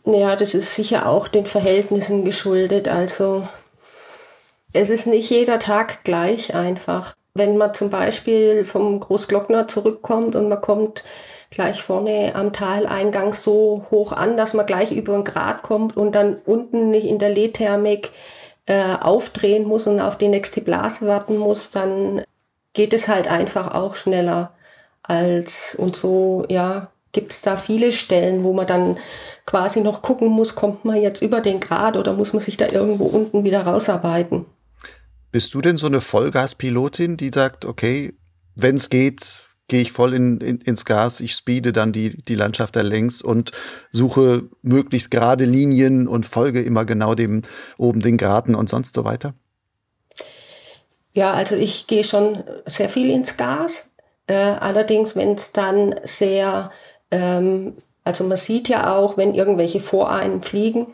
[0.06, 2.88] Ja, das ist sicher auch den Verhältnissen geschuldet.
[2.88, 3.48] Also
[4.74, 7.16] es ist nicht jeder Tag gleich einfach.
[7.34, 11.04] Wenn man zum Beispiel vom Großglockner zurückkommt und man kommt
[11.50, 16.14] gleich vorne am Taleingang so hoch an, dass man gleich über einen Grad kommt und
[16.14, 18.12] dann unten nicht in der Lehthermik
[18.66, 22.22] äh, aufdrehen muss und auf die nächste Blase warten muss, dann
[22.74, 24.52] geht es halt einfach auch schneller
[25.04, 28.96] als und so, ja, gibt es da viele Stellen, wo man dann
[29.48, 32.68] quasi noch gucken muss, kommt man jetzt über den Grad oder muss man sich da
[32.68, 34.46] irgendwo unten wieder rausarbeiten.
[35.32, 38.14] Bist du denn so eine Vollgaspilotin, die sagt, okay,
[38.54, 42.36] wenn es geht, gehe ich voll in, in, ins Gas, ich speede dann die, die
[42.36, 43.52] Landschaft da längs und
[43.92, 47.42] suche möglichst gerade Linien und folge immer genau dem
[47.80, 49.34] oben den Graden und sonst so weiter?
[51.14, 53.96] Ja, also ich gehe schon sehr viel ins Gas.
[54.28, 56.70] Äh, allerdings, wenn es dann sehr
[57.12, 60.88] ähm, also man sieht ja auch, wenn irgendwelche vor einem fliegen,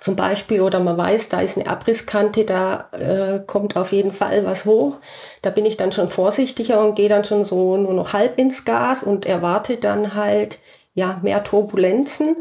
[0.00, 4.44] zum Beispiel, oder man weiß, da ist eine Abrisskante, da äh, kommt auf jeden Fall
[4.44, 4.96] was hoch.
[5.42, 8.64] Da bin ich dann schon vorsichtiger und gehe dann schon so nur noch halb ins
[8.64, 10.58] Gas und erwarte dann halt
[10.94, 12.36] ja mehr Turbulenzen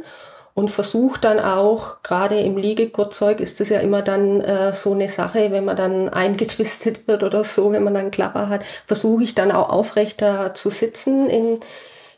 [0.55, 5.09] und versuche dann auch, gerade im Liegegurtzeug ist das ja immer dann äh, so eine
[5.09, 9.35] Sache, wenn man dann eingetwistet wird oder so, wenn man dann Klapper hat, versuche ich
[9.35, 11.59] dann auch aufrechter zu sitzen in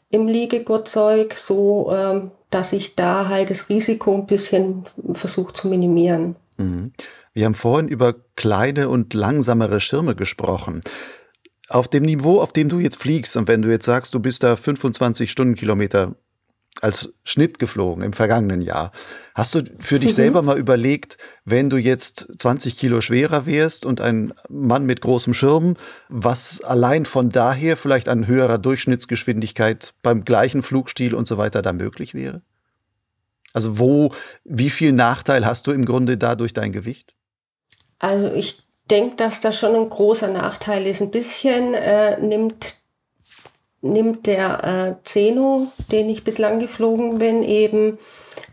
[0.09, 6.35] im Liegegurtzeug, so ähm, dass ich da halt das Risiko ein bisschen versuche zu minimieren.
[6.57, 6.93] Mhm.
[7.33, 10.81] Wir haben vorhin über kleine und langsamere Schirme gesprochen.
[11.69, 14.43] Auf dem Niveau, auf dem du jetzt fliegst, und wenn du jetzt sagst, du bist
[14.43, 16.15] da 25 Stundenkilometer
[16.81, 18.91] als Schnitt geflogen im vergangenen Jahr.
[19.35, 20.15] Hast du für dich mhm.
[20.15, 25.33] selber mal überlegt, wenn du jetzt 20 Kilo schwerer wärst und ein Mann mit großem
[25.33, 25.75] Schirm,
[26.09, 31.73] was allein von daher vielleicht an höherer Durchschnittsgeschwindigkeit beim gleichen Flugstil und so weiter da
[31.73, 32.41] möglich wäre?
[33.53, 34.11] Also wo,
[34.43, 37.15] wie viel Nachteil hast du im Grunde dadurch dein Gewicht?
[37.99, 41.01] Also ich denke, dass das schon ein großer Nachteil ist.
[41.01, 42.76] Ein bisschen äh, nimmt
[43.81, 47.97] nimmt der äh, Zeno, den ich bislang geflogen bin, eben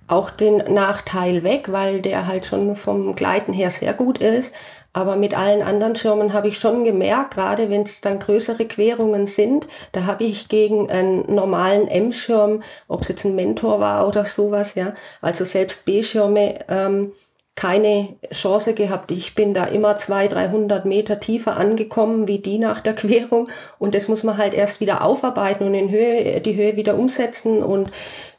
[0.07, 4.55] auch den Nachteil weg, weil der halt schon vom Gleiten her sehr gut ist.
[4.93, 9.27] Aber mit allen anderen Schirmen habe ich schon gemerkt, gerade wenn es dann größere Querungen
[9.27, 14.25] sind, da habe ich gegen einen normalen M-Schirm, ob es jetzt ein Mentor war oder
[14.25, 17.13] sowas, ja, also selbst B-Schirme, ähm,
[17.57, 19.11] keine Chance gehabt.
[19.11, 23.95] Ich bin da immer 200, 300 Meter tiefer angekommen wie die nach der Querung und
[23.95, 27.91] das muss man halt erst wieder aufarbeiten und in Höhe, die Höhe wieder umsetzen und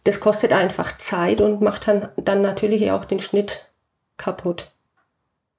[0.04, 3.72] das kostet einfach Zeit und macht dann, dann natürlich auch den Schnitt
[4.18, 4.75] kaputt.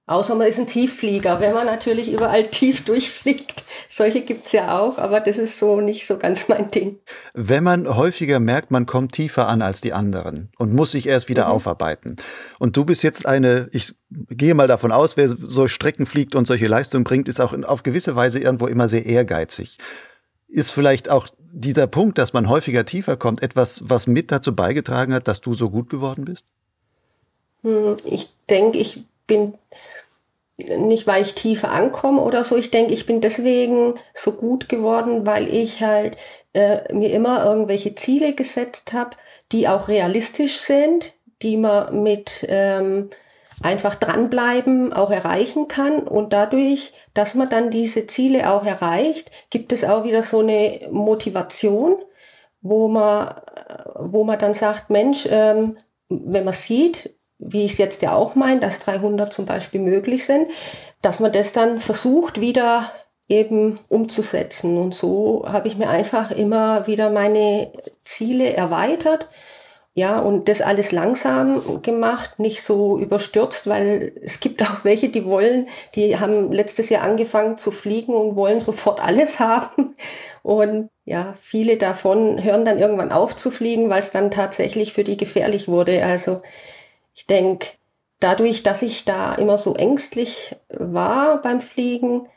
[0.08, 3.64] Außer man ist ein Tiefflieger, wenn man natürlich überall tief durchfliegt.
[3.88, 7.00] Solche gibt's ja auch, aber das ist so nicht so ganz mein Ding.
[7.34, 11.28] Wenn man häufiger merkt, man kommt tiefer an als die anderen und muss sich erst
[11.28, 11.52] wieder mhm.
[11.52, 12.16] aufarbeiten.
[12.60, 16.46] Und du bist jetzt eine, ich gehe mal davon aus, wer solche Strecken fliegt und
[16.46, 19.78] solche Leistungen bringt, ist auch auf gewisse Weise irgendwo immer sehr ehrgeizig.
[20.46, 25.12] Ist vielleicht auch dieser Punkt, dass man häufiger tiefer kommt, etwas, was mit dazu beigetragen
[25.12, 26.46] hat, dass du so gut geworden bist?
[27.62, 29.54] Hm, ich denke, ich bin
[30.58, 32.56] nicht, weil ich tiefer ankomme oder so.
[32.56, 36.16] Ich denke, ich bin deswegen so gut geworden, weil ich halt
[36.54, 39.10] äh, mir immer irgendwelche Ziele gesetzt habe,
[39.52, 43.10] die auch realistisch sind, die man mit ähm,
[43.62, 46.00] einfach dranbleiben auch erreichen kann.
[46.00, 50.88] Und dadurch, dass man dann diese Ziele auch erreicht, gibt es auch wieder so eine
[50.90, 51.96] Motivation,
[52.62, 53.34] wo man,
[53.96, 55.76] wo man dann sagt, Mensch, ähm,
[56.08, 60.24] wenn man sieht, wie ich es jetzt ja auch meine, dass 300 zum Beispiel möglich
[60.24, 60.48] sind,
[61.02, 62.90] dass man das dann versucht wieder
[63.28, 64.78] eben umzusetzen.
[64.78, 67.72] Und so habe ich mir einfach immer wieder meine
[68.04, 69.26] Ziele erweitert.
[69.94, 75.24] Ja, und das alles langsam gemacht, nicht so überstürzt, weil es gibt auch welche, die
[75.24, 79.96] wollen, die haben letztes Jahr angefangen zu fliegen und wollen sofort alles haben.
[80.42, 85.02] Und ja, viele davon hören dann irgendwann auf zu fliegen, weil es dann tatsächlich für
[85.02, 86.04] die gefährlich wurde.
[86.04, 86.42] Also
[87.16, 87.66] ich denke,
[88.20, 92.28] dadurch, dass ich da immer so ängstlich war beim Fliegen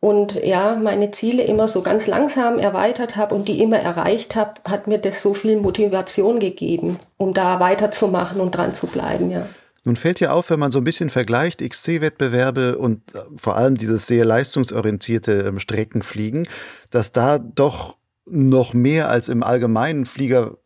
[0.00, 4.60] und ja, meine Ziele immer so ganz langsam erweitert habe und die immer erreicht habe,
[4.68, 9.48] hat mir das so viel Motivation gegeben, um da weiterzumachen und dran zu bleiben, ja.
[9.84, 13.76] Nun fällt ja auf, wenn man so ein bisschen vergleicht, XC-Wettbewerbe und äh, vor allem
[13.76, 16.48] dieses sehr leistungsorientierte ähm, Streckenfliegen,
[16.90, 20.56] dass da doch noch mehr als im allgemeinen Flieger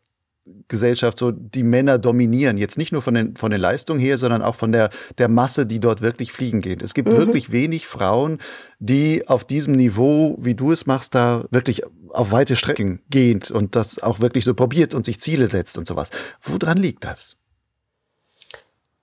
[0.67, 2.57] Gesellschaft so die Männer dominieren.
[2.57, 5.65] Jetzt nicht nur von den, von den Leistungen her, sondern auch von der, der Masse,
[5.65, 6.81] die dort wirklich fliegen geht.
[6.81, 7.17] Es gibt mhm.
[7.17, 8.39] wirklich wenig Frauen,
[8.79, 13.75] die auf diesem Niveau, wie du es machst, da wirklich auf weite Strecken geht und
[13.75, 16.09] das auch wirklich so probiert und sich Ziele setzt und sowas.
[16.41, 17.37] Woran liegt das?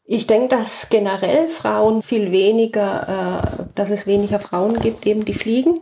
[0.04, 5.34] Ich denke, dass generell Frauen viel weniger, äh, dass es weniger Frauen gibt, eben die
[5.34, 5.80] fliegen.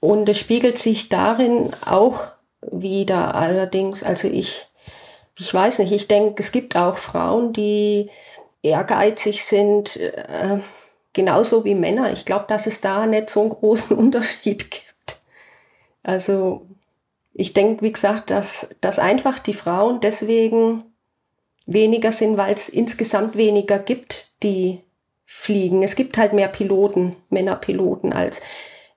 [0.00, 3.34] Und es spiegelt sich darin auch wieder.
[3.34, 4.68] Allerdings, also ich,
[5.38, 8.10] ich weiß nicht, ich denke, es gibt auch Frauen, die
[8.62, 10.58] ehrgeizig sind, äh,
[11.12, 12.12] genauso wie Männer.
[12.12, 15.18] Ich glaube, dass es da nicht so einen großen Unterschied gibt.
[16.02, 16.62] Also
[17.34, 20.84] ich denke, wie gesagt, dass, dass einfach die Frauen deswegen
[21.66, 24.82] weniger sind, weil es insgesamt weniger gibt, die
[25.24, 25.82] fliegen.
[25.82, 28.40] Es gibt halt mehr Piloten, Männerpiloten als,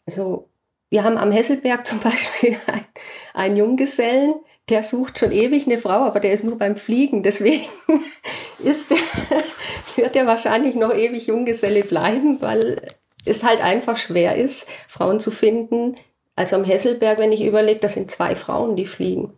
[0.07, 0.47] also
[0.91, 2.85] wir haben am Hesselberg zum Beispiel ein,
[3.33, 4.35] einen Junggesellen,
[4.69, 7.23] der sucht schon ewig eine Frau, aber der ist nur beim Fliegen.
[7.23, 7.65] Deswegen
[8.59, 8.97] ist der,
[9.95, 12.79] wird er wahrscheinlich noch ewig Junggeselle bleiben, weil
[13.25, 15.95] es halt einfach schwer ist, Frauen zu finden.
[16.35, 19.33] Also am Hesselberg, wenn ich überlege, das sind zwei Frauen, die fliegen.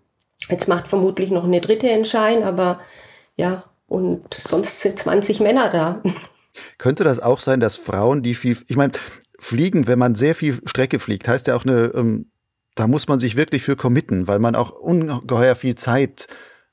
[0.49, 2.81] Jetzt macht vermutlich noch eine dritte Entscheidung, aber
[3.35, 6.01] ja, und sonst sind 20 Männer da.
[6.77, 8.93] Könnte das auch sein, dass Frauen, die viel, ich meine,
[9.43, 12.31] Fliegen, wenn man sehr viel Strecke fliegt, heißt ja auch eine, ähm,
[12.75, 16.27] da muss man sich wirklich für committen, weil man auch ungeheuer viel Zeit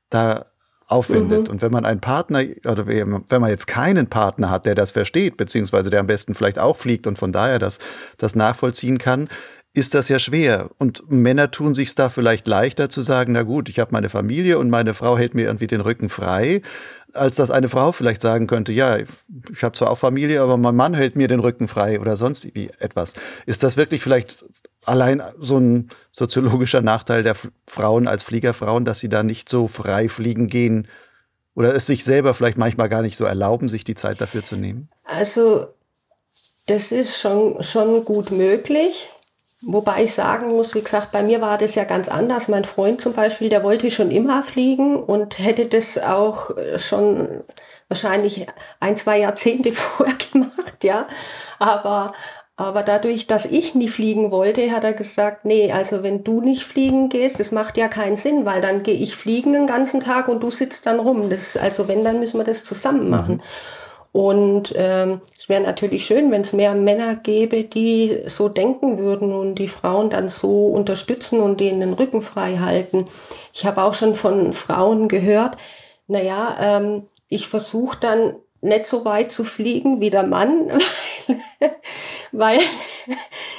[0.09, 0.46] da
[0.87, 1.46] aufwendet.
[1.46, 1.52] Mhm.
[1.52, 5.37] Und wenn man einen Partner, oder wenn man jetzt keinen Partner hat, der das versteht,
[5.37, 7.78] beziehungsweise der am besten vielleicht auch fliegt und von daher das,
[8.18, 9.28] das nachvollziehen kann,
[9.72, 10.70] ist das ja schwer.
[10.78, 14.59] Und Männer tun sich da vielleicht leichter zu sagen, na gut, ich habe meine Familie
[14.59, 16.62] und meine Frau hält mir irgendwie den Rücken frei,
[17.12, 20.74] als dass eine Frau vielleicht sagen könnte, ja, ich habe zwar auch Familie, aber mein
[20.74, 23.14] Mann hält mir den Rücken frei oder sonst wie etwas.
[23.46, 24.44] Ist das wirklich vielleicht
[24.85, 30.09] allein so ein soziologischer Nachteil der Frauen als Fliegerfrauen, dass sie da nicht so frei
[30.09, 30.88] fliegen gehen
[31.54, 34.56] oder es sich selber vielleicht manchmal gar nicht so erlauben, sich die Zeit dafür zu
[34.56, 34.88] nehmen?
[35.04, 35.68] Also
[36.66, 39.11] das ist schon, schon gut möglich.
[39.62, 42.48] Wobei ich sagen muss, wie gesagt, bei mir war das ja ganz anders.
[42.48, 47.42] Mein Freund zum Beispiel, der wollte schon immer fliegen und hätte das auch äh, schon
[47.88, 48.46] wahrscheinlich
[48.78, 51.06] ein, zwei Jahrzehnte vorher gemacht, ja.
[51.58, 52.14] Aber,
[52.56, 56.62] aber dadurch, dass ich nie fliegen wollte, hat er gesagt, nee, also wenn du nicht
[56.62, 60.28] fliegen gehst, das macht ja keinen Sinn, weil dann gehe ich fliegen den ganzen Tag
[60.28, 61.28] und du sitzt dann rum.
[61.28, 63.34] Das, also wenn, dann müssen wir das zusammen machen.
[63.36, 63.42] Mhm.
[64.12, 69.32] Und ähm, es wäre natürlich schön, wenn es mehr Männer gäbe, die so denken würden
[69.32, 73.06] und die Frauen dann so unterstützen und denen den Rücken frei halten.
[73.52, 75.56] Ich habe auch schon von Frauen gehört,
[76.08, 80.70] naja, ähm, ich versuche dann nicht so weit zu fliegen wie der Mann,
[82.32, 82.58] weil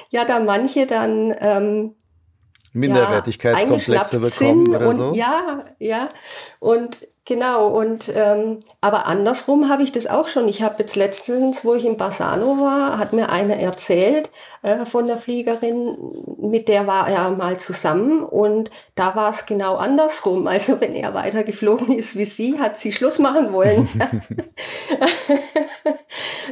[0.09, 1.95] ja da manche dann ähm,
[2.73, 5.13] Minderwertigkeitskomplexe ja, bekommen oder und, so.
[5.13, 6.09] Ja, ja.
[6.59, 6.97] Und
[7.32, 10.50] genau, und ähm, aber andersrum habe ich das auch schon.
[10.50, 14.30] Ich habe jetzt letztens, wo ich in Bassano war, hat mir einer erzählt
[14.63, 15.98] äh, von der Fliegerin,
[16.38, 20.46] mit der war er mal zusammen und da war es genau andersrum.
[20.46, 23.88] Also wenn er weiter geflogen ist wie sie, hat sie Schluss machen wollen.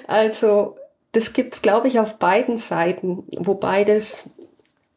[0.08, 0.78] also
[1.12, 4.30] das gibt's, glaube ich, auf beiden Seiten, wobei das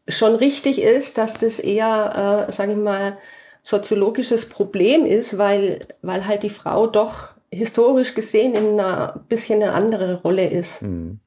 [0.06, 3.18] schon richtig ist, dass das eher, äh, sage ich mal,
[3.62, 9.72] soziologisches Problem ist, weil, weil halt die Frau doch historisch gesehen in einer bisschen eine
[9.72, 10.82] andere Rolle ist.
[10.82, 11.20] Hm.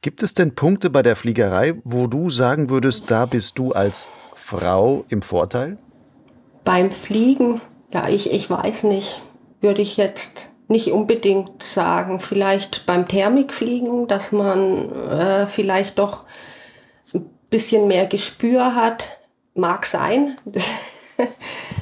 [0.00, 4.08] Gibt es denn Punkte bei der Fliegerei, wo du sagen würdest, da bist du als
[4.34, 5.76] Frau im Vorteil?
[6.62, 9.22] Beim Fliegen, ja, ich, ich weiß nicht,
[9.60, 12.20] würde ich jetzt nicht unbedingt sagen.
[12.20, 16.26] Vielleicht beim Thermikfliegen, dass man äh, vielleicht doch
[17.54, 19.20] bisschen mehr Gespür hat,
[19.54, 20.34] mag sein.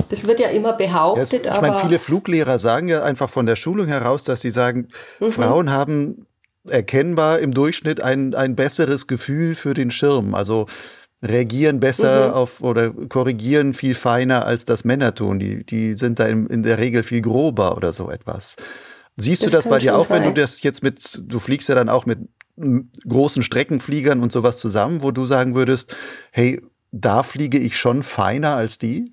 [0.08, 1.46] Das wird ja immer behauptet.
[1.46, 4.88] Ja, ich meine, viele Fluglehrer sagen ja einfach von der Schulung heraus, dass sie sagen,
[5.20, 5.32] mhm.
[5.32, 6.26] Frauen haben
[6.68, 10.34] erkennbar im Durchschnitt ein, ein besseres Gefühl für den Schirm.
[10.34, 10.66] Also
[11.22, 12.34] reagieren besser mhm.
[12.34, 15.38] auf oder korrigieren viel feiner, als das Männer tun.
[15.38, 18.56] Die, die sind da in, in der Regel viel grober oder so etwas.
[19.16, 20.22] Siehst das du das bei dir auch, sein.
[20.22, 22.18] wenn du das jetzt mit, du fliegst ja dann auch mit
[23.08, 25.96] großen Streckenfliegern und sowas zusammen, wo du sagen würdest,
[26.32, 29.11] hey, da fliege ich schon feiner als die?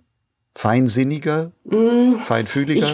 [0.59, 1.51] Feinsinniger?
[1.63, 2.85] Mm, feinfühliger?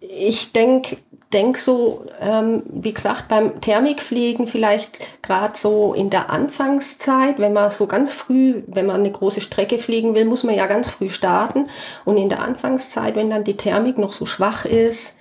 [0.00, 0.96] Ich, ich denke
[1.32, 7.70] denk so, ähm, wie gesagt, beim Thermikfliegen vielleicht gerade so in der Anfangszeit, wenn man
[7.70, 11.10] so ganz früh, wenn man eine große Strecke fliegen will, muss man ja ganz früh
[11.10, 11.68] starten.
[12.04, 15.18] Und in der Anfangszeit, wenn dann die Thermik noch so schwach ist,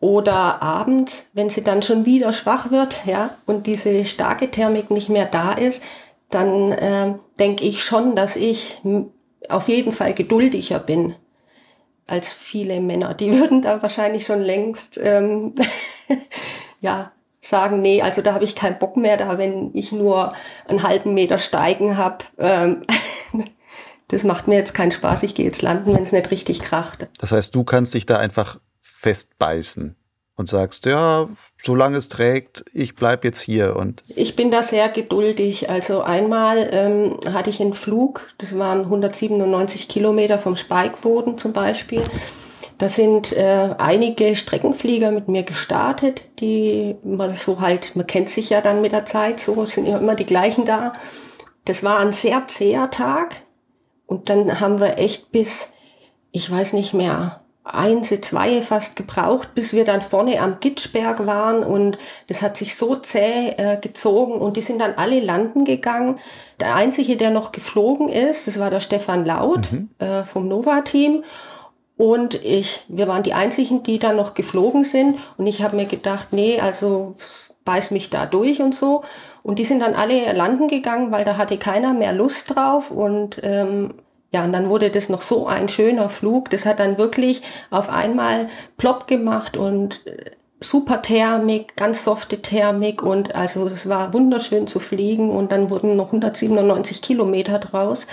[0.00, 5.08] oder abends, wenn sie dann schon wieder schwach wird, ja, und diese starke Thermik nicht
[5.08, 5.82] mehr da ist,
[6.28, 8.82] dann äh, denke ich schon, dass ich
[9.48, 11.14] auf jeden Fall geduldiger bin
[12.06, 13.14] als viele Männer.
[13.14, 15.54] Die würden da wahrscheinlich schon längst ähm,
[16.80, 20.34] ja sagen, nee, also da habe ich keinen Bock mehr, da wenn ich nur
[20.68, 22.24] einen halben Meter steigen habe.
[22.38, 22.82] Ähm,
[24.08, 27.08] das macht mir jetzt keinen Spaß, ich gehe jetzt landen, wenn es nicht richtig kracht.
[27.18, 29.96] Das heißt, du kannst dich da einfach festbeißen
[30.40, 31.28] und sagst, ja,
[31.62, 34.02] solange es trägt, ich bleib jetzt hier und.
[34.16, 35.68] Ich bin da sehr geduldig.
[35.68, 42.02] Also einmal ähm, hatte ich einen Flug, das waren 197 Kilometer vom Speikboden zum Beispiel.
[42.78, 48.48] Da sind äh, einige Streckenflieger mit mir gestartet, die man so halt, man kennt sich
[48.48, 50.94] ja dann mit der Zeit, so sind ja immer die gleichen da.
[51.66, 53.42] Das war ein sehr zäher Tag
[54.06, 55.74] und dann haben wir echt bis,
[56.32, 61.62] ich weiß nicht mehr, eins, zwei fast gebraucht, bis wir dann vorne am Gitschberg waren
[61.62, 66.18] und das hat sich so zäh äh, gezogen und die sind dann alle landen gegangen.
[66.58, 69.90] Der einzige, der noch geflogen ist, das war der Stefan Laut mhm.
[69.98, 71.22] äh, vom Nova-Team
[71.96, 75.86] und ich, wir waren die einzigen, die dann noch geflogen sind und ich habe mir
[75.86, 77.14] gedacht, nee, also
[77.66, 79.02] beiß mich da durch und so.
[79.42, 83.40] Und die sind dann alle landen gegangen, weil da hatte keiner mehr Lust drauf und
[83.42, 83.94] ähm,
[84.32, 86.50] ja, und dann wurde das noch so ein schöner Flug.
[86.50, 93.02] Das hat dann wirklich auf einmal plopp gemacht und äh, super Thermik, ganz softe Thermik
[93.02, 98.06] und also es war wunderschön zu fliegen und dann wurden noch 197 Kilometer draus.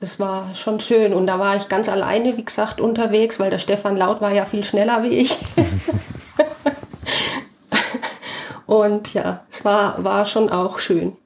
[0.00, 3.58] Das war schon schön und da war ich ganz alleine, wie gesagt, unterwegs, weil der
[3.58, 5.38] Stefan Laut war ja viel schneller wie ich.
[8.66, 11.16] und ja, es war, war schon auch schön.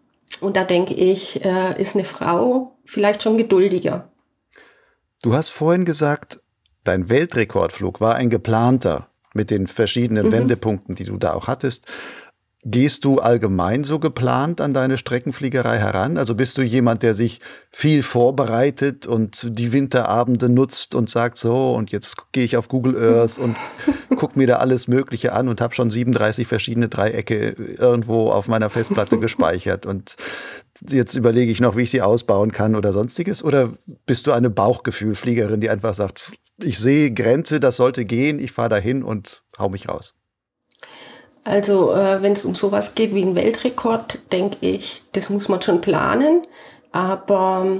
[0.40, 4.08] Und da denke ich, äh, ist eine Frau vielleicht schon geduldiger.
[5.22, 6.40] Du hast vorhin gesagt,
[6.84, 10.32] dein Weltrekordflug war ein geplanter mit den verschiedenen mhm.
[10.32, 11.86] Wendepunkten, die du da auch hattest.
[12.68, 16.18] Gehst du allgemein so geplant an deine Streckenfliegerei heran?
[16.18, 21.74] Also bist du jemand, der sich viel vorbereitet und die Winterabende nutzt und sagt so,
[21.74, 23.56] und jetzt gehe ich auf Google Earth und
[24.16, 28.68] gucke mir da alles Mögliche an und habe schon 37 verschiedene Dreiecke irgendwo auf meiner
[28.68, 30.16] Festplatte gespeichert und
[30.88, 33.42] jetzt überlege ich noch, wie ich sie ausbauen kann oder sonstiges?
[33.42, 33.70] Oder
[34.06, 38.70] bist du eine Bauchgefühlfliegerin, die einfach sagt, ich sehe Grenze, das sollte gehen, ich fahre
[38.70, 40.14] dahin und hau mich raus?
[41.44, 45.62] Also äh, wenn es um sowas geht wie ein Weltrekord, denke ich, das muss man
[45.62, 46.42] schon planen.
[46.90, 47.78] Aber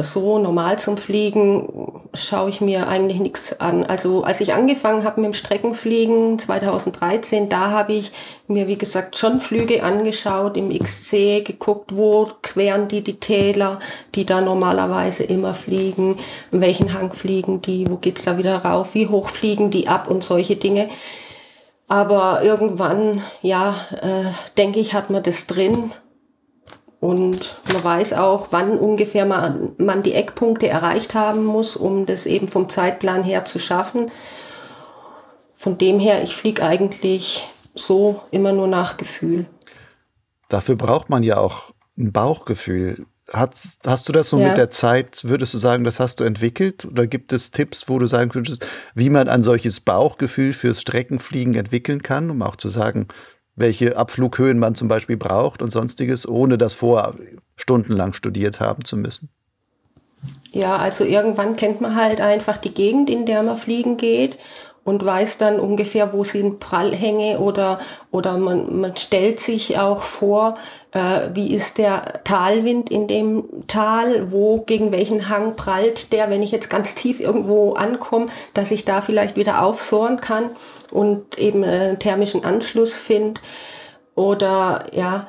[0.00, 3.84] so normal zum Fliegen schaue ich mir eigentlich nichts an.
[3.84, 8.12] Also als ich angefangen habe mit dem Streckenfliegen 2013, da habe ich
[8.48, 13.78] mir wie gesagt schon Flüge angeschaut im XC, geguckt, wo queren die die Täler,
[14.14, 16.18] die da normalerweise immer fliegen,
[16.52, 20.08] in welchen Hang fliegen die, wo geht's da wieder rauf, wie hoch fliegen die ab
[20.08, 20.88] und solche Dinge.
[21.88, 25.92] Aber irgendwann, ja, äh, denke ich, hat man das drin
[27.00, 32.26] Und man weiß auch, wann ungefähr man, man die Eckpunkte erreicht haben muss, um das
[32.26, 34.10] eben vom Zeitplan her zu schaffen.
[35.54, 39.46] Von dem her, ich fliege eigentlich so immer nur nach Gefühl.
[40.48, 43.06] Dafür braucht man ja auch ein Bauchgefühl.
[43.32, 44.48] Hast, hast du das so ja.
[44.48, 46.84] mit der Zeit, würdest du sagen, das hast du entwickelt?
[46.84, 51.54] Oder gibt es Tipps, wo du sagen könntest, wie man ein solches Bauchgefühl fürs Streckenfliegen
[51.54, 53.06] entwickeln kann, um auch zu sagen,
[53.60, 57.14] welche Abflughöhen man zum Beispiel braucht und sonstiges, ohne das vor
[57.56, 59.28] stundenlang studiert haben zu müssen?
[60.52, 64.36] Ja, also irgendwann kennt man halt einfach die Gegend, in der man fliegen geht
[64.84, 67.78] und weiß dann ungefähr, wo sind Prallhänge oder,
[68.10, 70.54] oder man, man stellt sich auch vor,
[70.92, 76.42] äh, wie ist der Talwind in dem Tal, wo gegen welchen Hang prallt der, wenn
[76.42, 80.50] ich jetzt ganz tief irgendwo ankomme, dass ich da vielleicht wieder aufsohren kann
[80.90, 83.40] und eben einen thermischen Anschluss finde.
[84.14, 85.28] Oder ja,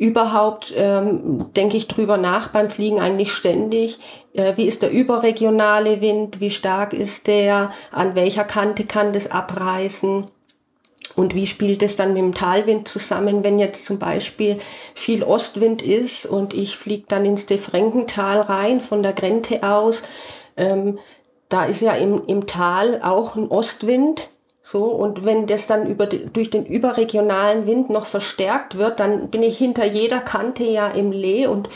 [0.00, 3.98] überhaupt ähm, denke ich drüber nach beim Fliegen eigentlich ständig.
[4.32, 6.40] Äh, wie ist der überregionale Wind?
[6.40, 7.70] Wie stark ist der?
[7.92, 10.30] An welcher Kante kann das abreißen?
[11.16, 14.58] Und wie spielt es dann mit dem Talwind zusammen, wenn jetzt zum Beispiel
[14.94, 20.04] viel Ostwind ist und ich fliege dann ins Defrenkental rein von der Grente aus?
[20.56, 20.98] Ähm,
[21.50, 24.30] da ist ja im, im Tal auch ein Ostwind
[24.62, 29.42] so, und wenn das dann über, durch den überregionalen Wind noch verstärkt wird, dann bin
[29.42, 31.70] ich hinter jeder Kante ja im Lee und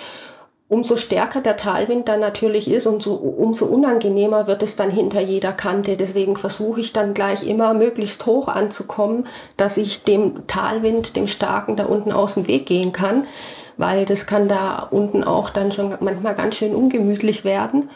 [0.68, 5.53] umso stärker der Talwind dann natürlich ist, umso, umso unangenehmer wird es dann hinter jeder
[5.53, 5.97] Kante.
[5.97, 9.26] Deswegen versuche ich dann gleich immer möglichst hoch anzukommen,
[9.57, 13.26] dass ich dem Talwind, dem starken da unten aus dem Weg gehen kann,
[13.76, 17.89] weil das kann da unten auch dann schon manchmal ganz schön ungemütlich werden.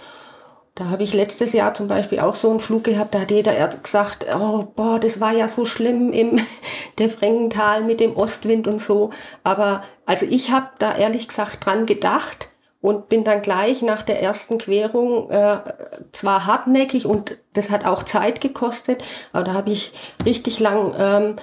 [0.79, 3.67] Da habe ich letztes Jahr zum Beispiel auch so einen Flug gehabt, da hat jeder
[3.67, 6.39] gesagt, oh, boah, das war ja so schlimm im
[6.99, 9.11] der Frengental mit dem Ostwind und so.
[9.43, 12.51] Aber also ich habe da ehrlich gesagt dran gedacht
[12.81, 15.59] und bin dann gleich nach der ersten Querung äh,
[16.13, 19.03] zwar hartnäckig und das hat auch Zeit gekostet,
[19.33, 19.91] aber da habe ich
[20.25, 21.37] richtig lang ähm,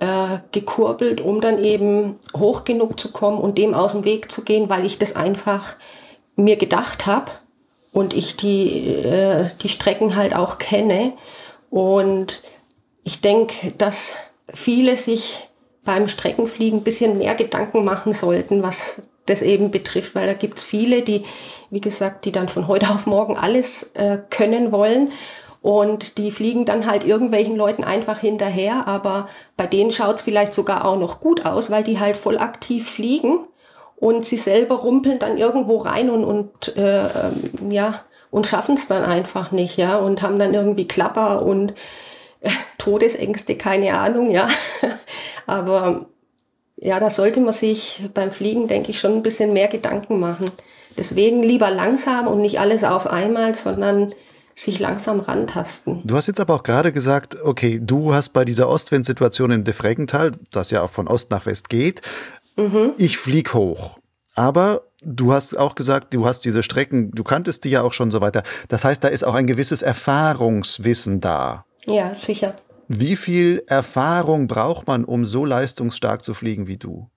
[0.00, 4.42] äh, gekurbelt, um dann eben hoch genug zu kommen und dem aus dem Weg zu
[4.42, 5.76] gehen, weil ich das einfach
[6.34, 7.30] mir gedacht habe
[7.92, 11.12] und ich die, äh, die Strecken halt auch kenne.
[11.70, 12.42] Und
[13.04, 14.14] ich denke, dass
[14.52, 15.48] viele sich
[15.84, 20.64] beim Streckenfliegen ein bisschen mehr Gedanken machen sollten, was das eben betrifft, weil da gibt's
[20.64, 21.24] viele, die,
[21.70, 25.12] wie gesagt, die dann von heute auf morgen alles äh, können wollen.
[25.62, 29.28] Und die fliegen dann halt irgendwelchen Leuten einfach hinterher, aber
[29.58, 33.40] bei denen schaut's vielleicht sogar auch noch gut aus, weil die halt voll aktiv fliegen
[34.00, 38.86] und sie selber rumpeln dann irgendwo rein und, und äh, ähm, ja und schaffen es
[38.86, 41.72] dann einfach nicht, ja, und haben dann irgendwie Klapper und
[42.40, 44.48] äh, Todesängste, keine Ahnung, ja.
[45.46, 46.06] Aber
[46.76, 50.50] ja, da sollte man sich beim Fliegen, denke ich, schon ein bisschen mehr Gedanken machen.
[50.96, 54.12] Deswegen lieber langsam und nicht alles auf einmal, sondern
[54.54, 56.02] sich langsam rantasten.
[56.04, 60.32] Du hast jetzt aber auch gerade gesagt, okay, du hast bei dieser Ostwindsituation in Defreggental,
[60.50, 62.02] das ja auch von Ost nach West geht,
[62.60, 62.92] Mhm.
[62.98, 63.98] Ich flieg hoch.
[64.34, 68.10] Aber du hast auch gesagt, du hast diese Strecken, du kanntest die ja auch schon
[68.10, 68.42] so weiter.
[68.68, 71.64] Das heißt, da ist auch ein gewisses Erfahrungswissen da.
[71.86, 72.54] Ja, sicher.
[72.88, 77.08] Wie viel Erfahrung braucht man, um so leistungsstark zu fliegen wie du?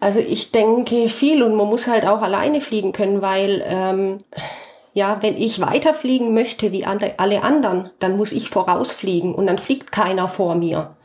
[0.00, 4.18] Also ich denke viel und man muss halt auch alleine fliegen können, weil ähm,
[4.94, 9.92] ja, wenn ich weiterfliegen möchte wie alle anderen, dann muss ich vorausfliegen und dann fliegt
[9.92, 10.96] keiner vor mir,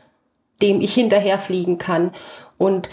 [0.60, 2.10] dem ich hinterher fliegen kann.
[2.58, 2.90] Und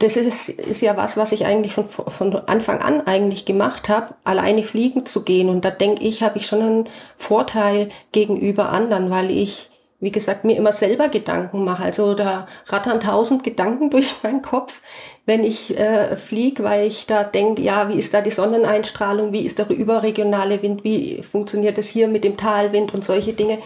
[0.00, 4.14] das ist, ist ja was, was ich eigentlich von, von Anfang an eigentlich gemacht habe,
[4.24, 5.50] alleine fliegen zu gehen.
[5.50, 9.68] Und da denke ich, habe ich schon einen Vorteil gegenüber anderen, weil ich,
[10.00, 11.84] wie gesagt, mir immer selber Gedanken mache.
[11.84, 14.80] Also da rattern tausend Gedanken durch meinen Kopf,
[15.26, 19.44] wenn ich äh, fliege, weil ich da denke, ja, wie ist da die Sonneneinstrahlung, wie
[19.44, 23.58] ist der überregionale Wind, wie funktioniert das hier mit dem Talwind und solche Dinge.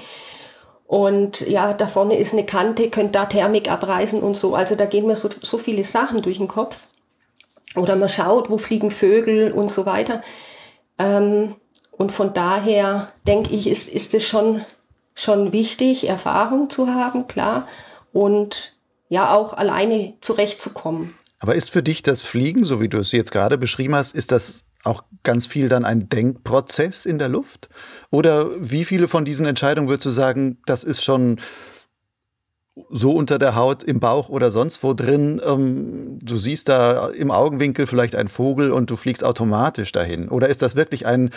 [0.87, 4.55] Und ja, da vorne ist eine Kante, könnte da Thermik abreißen und so.
[4.55, 6.79] Also da gehen mir so, so viele Sachen durch den Kopf.
[7.77, 10.23] Oder man schaut, wo fliegen Vögel und so weiter.
[10.99, 11.57] Ähm,
[11.93, 14.65] und von daher denke ich, ist, ist es schon,
[15.15, 17.67] schon wichtig, Erfahrung zu haben, klar.
[18.13, 18.75] Und
[19.09, 21.15] ja, auch alleine zurechtzukommen.
[21.41, 24.33] Aber ist für dich das Fliegen, so wie du es jetzt gerade beschrieben hast, ist
[24.33, 27.69] das auch ganz viel dann ein Denkprozess in der Luft?
[28.15, 31.41] Oder wie viele von diesen Entscheidungen würdest du sagen, das ist schon
[32.91, 35.41] so unter der Haut, im Bauch oder sonst wo drin.
[35.45, 40.29] Ähm, du siehst da im Augenwinkel vielleicht einen Vogel und du fliegst automatisch dahin.
[40.29, 41.31] Oder ist das wirklich ein,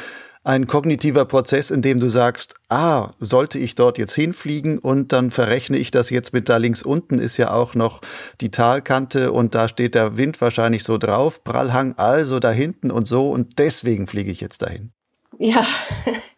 [0.43, 5.31] ein kognitiver Prozess, in dem du sagst, ah, sollte ich dort jetzt hinfliegen und dann
[5.31, 8.01] verrechne ich das jetzt mit da links unten ist ja auch noch
[8.39, 13.07] die Talkante und da steht der Wind wahrscheinlich so drauf, Prallhang also da hinten und
[13.07, 14.91] so und deswegen fliege ich jetzt dahin.
[15.39, 15.65] Ja,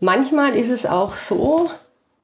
[0.00, 1.70] manchmal ist es auch so,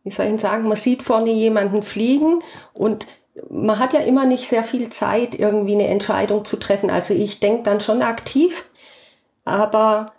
[0.03, 2.41] wie soll ich sagen, man sieht vorne jemanden fliegen
[2.73, 3.07] und
[3.51, 6.91] man hat ja immer nicht sehr viel Zeit, irgendwie eine Entscheidung zu treffen.
[6.91, 8.65] Also ich denke dann schon aktiv,
[9.45, 10.13] aber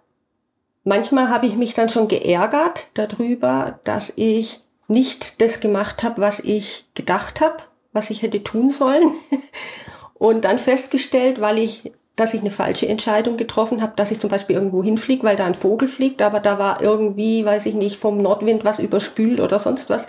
[0.83, 6.39] manchmal habe ich mich dann schon geärgert darüber, dass ich nicht das gemacht habe, was
[6.39, 7.57] ich gedacht habe,
[7.93, 9.11] was ich hätte tun sollen.
[10.13, 14.30] Und dann festgestellt, weil ich dass ich eine falsche Entscheidung getroffen habe, dass ich zum
[14.30, 17.97] Beispiel irgendwo hinfliege, weil da ein Vogel fliegt, aber da war irgendwie, weiß ich nicht,
[17.97, 20.07] vom Nordwind was überspült oder sonst was.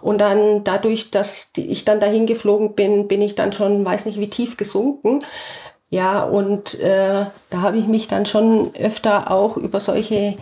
[0.00, 4.18] Und dann dadurch, dass ich dann dahin geflogen bin, bin ich dann schon, weiß nicht
[4.18, 5.24] wie tief gesunken.
[5.90, 10.36] Ja, und äh, da habe ich mich dann schon öfter auch über solche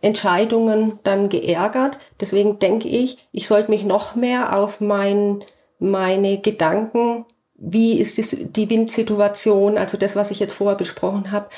[0.00, 1.98] Entscheidungen dann geärgert.
[2.20, 5.44] Deswegen denke ich, ich sollte mich noch mehr auf mein,
[5.78, 7.26] meine Gedanken
[7.64, 11.48] wie ist die Windsituation, also das, was ich jetzt vorher besprochen habe,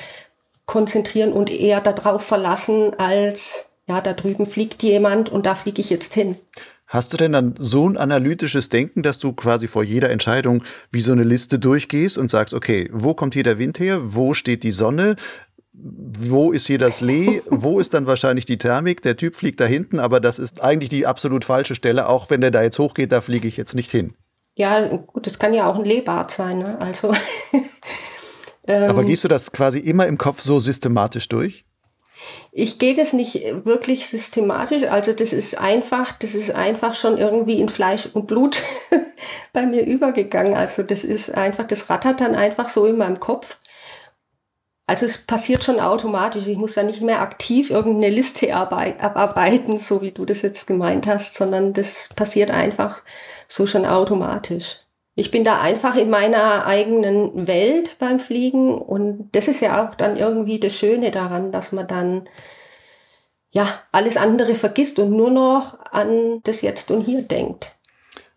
[0.67, 5.91] konzentrieren und eher darauf verlassen, als ja, da drüben fliegt jemand und da fliege ich
[5.91, 6.37] jetzt hin.
[6.87, 11.01] Hast du denn dann so ein analytisches Denken, dass du quasi vor jeder Entscheidung wie
[11.01, 14.01] so eine Liste durchgehst und sagst, okay, wo kommt hier der Wind her?
[14.03, 15.17] Wo steht die Sonne?
[15.73, 17.41] Wo ist hier das Lee?
[17.51, 19.01] Wo ist dann wahrscheinlich die Thermik?
[19.01, 22.09] Der Typ fliegt da hinten, aber das ist eigentlich die absolut falsche Stelle.
[22.09, 24.15] Auch wenn der da jetzt hochgeht, da fliege ich jetzt nicht hin.
[24.57, 26.79] Ja, gut, das kann ja auch ein Lehbad sein, ne?
[26.81, 27.13] Also.
[28.67, 31.65] Aber ähm, gehst du das quasi immer im Kopf so systematisch durch?
[32.53, 33.35] Ich gehe das nicht
[33.65, 38.63] wirklich systematisch, also das ist einfach, das ist einfach schon irgendwie in Fleisch und Blut
[39.53, 40.55] bei mir übergegangen.
[40.55, 43.59] Also das ist einfach, das rattert dann einfach so in meinem Kopf.
[44.87, 46.47] Also es passiert schon automatisch.
[46.47, 51.07] Ich muss da nicht mehr aktiv irgendeine Liste abarbeiten, so wie du das jetzt gemeint
[51.07, 53.03] hast, sondern das passiert einfach
[53.49, 54.81] so schon automatisch.
[55.17, 59.95] Ich bin da einfach in meiner eigenen Welt beim Fliegen und das ist ja auch
[59.95, 62.29] dann irgendwie das Schöne daran, dass man dann
[63.53, 67.74] ja alles andere vergisst und nur noch an das Jetzt und Hier denkt.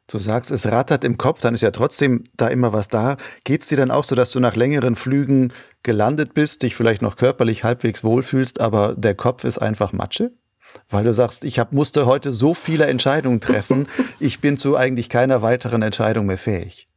[0.09, 3.17] Du sagst, es rattert im Kopf, dann ist ja trotzdem da immer was da.
[3.43, 5.51] Geht es dir dann auch so, dass du nach längeren Flügen
[5.83, 10.31] gelandet bist, dich vielleicht noch körperlich halbwegs wohlfühlst, aber der Kopf ist einfach Matsche?
[10.89, 13.87] Weil du sagst, ich hab, musste heute so viele Entscheidungen treffen,
[14.19, 16.87] ich bin zu eigentlich keiner weiteren Entscheidung mehr fähig.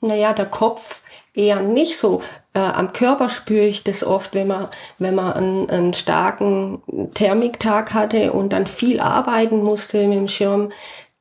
[0.00, 1.02] Naja, der Kopf
[1.34, 2.22] eher nicht so.
[2.54, 4.68] Äh, am Körper spüre ich das oft, wenn man,
[4.98, 6.82] wenn man einen, einen starken
[7.14, 10.70] Thermiktag hatte und dann viel arbeiten musste mit dem Schirm,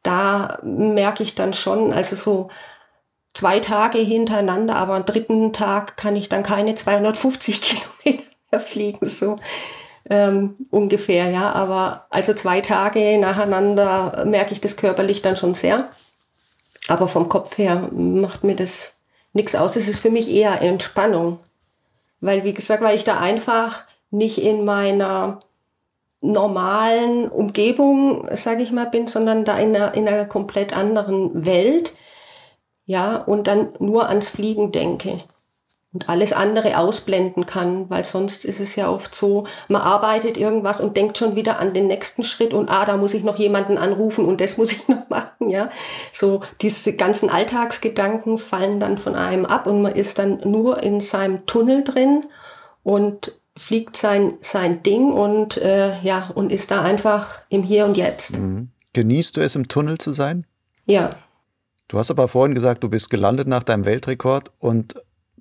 [0.04, 2.49] da merke ich dann schon, also so
[3.34, 7.62] zwei Tage hintereinander, aber am dritten Tag kann ich dann keine 250
[8.04, 9.38] Kilometer mehr fliegen, so
[10.10, 11.52] ähm, ungefähr, ja.
[11.54, 15.89] Aber also zwei Tage nacheinander merke ich das körperlich dann schon sehr.
[16.88, 18.97] Aber vom Kopf her macht mir das
[19.34, 19.76] nichts aus.
[19.76, 21.39] Es ist für mich eher Entspannung.
[22.20, 25.39] Weil, wie gesagt, weil ich da einfach nicht in meiner
[26.22, 31.93] normalen Umgebung, sage ich mal, bin, sondern da in einer, in einer komplett anderen Welt.
[32.86, 35.19] Ja, und dann nur ans Fliegen denke
[35.93, 40.80] und alles andere ausblenden kann, weil sonst ist es ja oft so, man arbeitet irgendwas
[40.80, 43.78] und denkt schon wieder an den nächsten Schritt und ah, da muss ich noch jemanden
[43.78, 45.69] anrufen und das muss ich noch machen, ja.
[46.13, 51.01] So diese ganzen Alltagsgedanken fallen dann von einem ab und man ist dann nur in
[51.01, 52.26] seinem Tunnel drin
[52.84, 57.97] und fliegt sein sein Ding und äh, ja und ist da einfach im Hier und
[57.97, 58.39] Jetzt.
[58.39, 58.70] Mhm.
[58.93, 60.45] Genießt du es im Tunnel zu sein?
[60.86, 61.16] Ja.
[61.88, 64.95] Du hast aber vorhin gesagt, du bist gelandet nach deinem Weltrekord und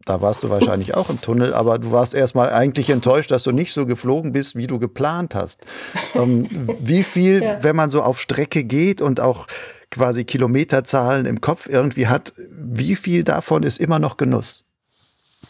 [0.05, 3.53] da warst du wahrscheinlich auch im Tunnel, aber du warst erstmal eigentlich enttäuscht, dass du
[3.53, 5.61] nicht so geflogen bist, wie du geplant hast.
[6.15, 6.49] Ähm,
[6.81, 7.63] wie viel, ja.
[7.63, 9.47] wenn man so auf Strecke geht und auch
[9.91, 14.65] quasi Kilometerzahlen im Kopf irgendwie hat, wie viel davon ist immer noch Genuss?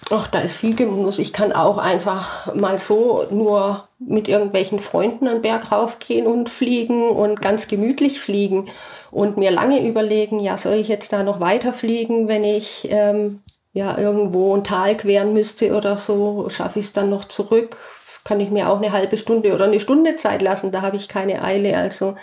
[0.08, 1.18] Ach, da ist viel Genuss.
[1.18, 7.10] Ich kann auch einfach mal so nur mit irgendwelchen Freunden einen Berg raufgehen und fliegen
[7.10, 8.68] und ganz gemütlich fliegen
[9.10, 13.42] und mir lange überlegen, ja, soll ich jetzt da noch weiter fliegen, wenn ich ähm,
[13.72, 17.76] ja irgendwo ein Tal queren müsste oder so, schaffe ich es dann noch zurück.
[18.24, 21.08] Kann ich mir auch eine halbe Stunde oder eine Stunde Zeit lassen, da habe ich
[21.08, 21.76] keine Eile.
[21.76, 22.16] Also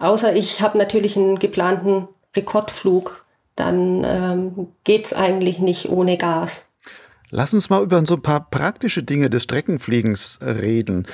[0.00, 3.24] außer ich habe natürlich einen geplanten Rekordflug,
[3.56, 6.69] dann ähm, es eigentlich nicht ohne Gas.
[7.30, 11.06] Lass uns mal über so ein paar praktische Dinge des Streckenfliegens reden.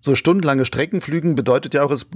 [0.00, 2.06] So stundenlange Streckenflügen bedeutet ja auch, es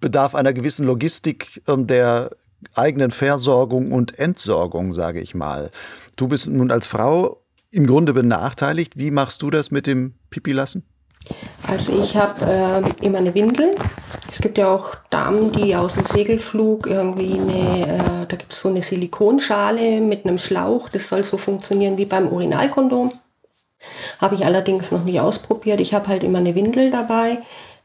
[0.00, 2.30] bedarf einer gewissen Logistik ähm, der
[2.74, 5.70] eigenen Versorgung und Entsorgung, sage ich mal.
[6.16, 8.96] Du bist nun als Frau im Grunde benachteiligt.
[8.96, 10.84] Wie machst du das mit dem Pipi lassen?
[11.68, 13.74] Also ich habe äh, immer eine Windel.
[14.28, 18.60] Es gibt ja auch Damen, die aus dem Segelflug irgendwie eine, äh, da gibt es
[18.60, 20.88] so eine Silikonschale mit einem Schlauch.
[20.88, 23.12] Das soll so funktionieren wie beim Urinalkondom.
[24.20, 25.80] Habe ich allerdings noch nicht ausprobiert.
[25.80, 27.38] Ich habe halt immer eine Windel dabei.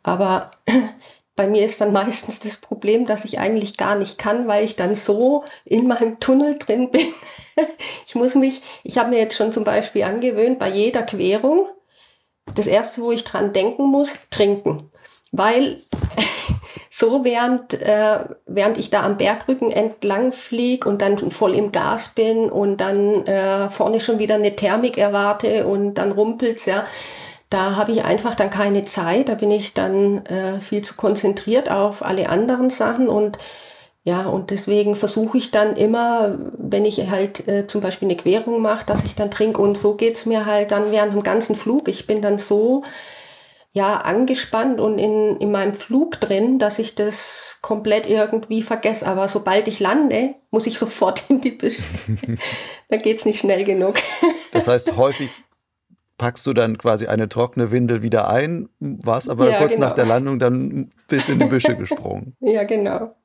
[0.03, 0.51] Aber
[1.35, 4.75] bei mir ist dann meistens das Problem, dass ich eigentlich gar nicht kann, weil ich
[4.75, 7.07] dann so in meinem Tunnel drin bin.
[8.07, 11.67] ich muss mich, ich habe mir jetzt schon zum Beispiel angewöhnt, bei jeder Querung,
[12.55, 14.89] das erste, wo ich dran denken muss, trinken.
[15.31, 15.81] Weil
[16.89, 22.09] so während, äh, während ich da am Bergrücken entlang fliege und dann voll im Gas
[22.09, 26.85] bin und dann äh, vorne schon wieder eine Thermik erwarte und dann rumpelt's, ja,
[27.49, 31.69] da habe ich einfach dann keine Zeit, da bin ich dann äh, viel zu konzentriert
[31.69, 33.37] auf alle anderen Sachen und
[34.03, 38.61] ja, und deswegen versuche ich dann immer, wenn ich halt äh, zum Beispiel eine Querung
[38.61, 39.61] mache, dass ich dann trinke.
[39.61, 41.87] Und so geht's mir halt dann während dem ganzen Flug.
[41.87, 42.83] Ich bin dann so
[43.73, 49.05] ja angespannt und in, in meinem Flug drin, dass ich das komplett irgendwie vergesse.
[49.05, 51.83] Aber sobald ich lande, muss ich sofort in die Büsche.
[52.89, 53.95] dann geht's nicht schnell genug.
[54.51, 55.29] das heißt, häufig
[56.17, 59.87] packst du dann quasi eine trockene Windel wieder ein, warst aber ja, kurz genau.
[59.87, 62.35] nach der Landung dann bis in die Büsche gesprungen.
[62.41, 63.15] Ja, genau.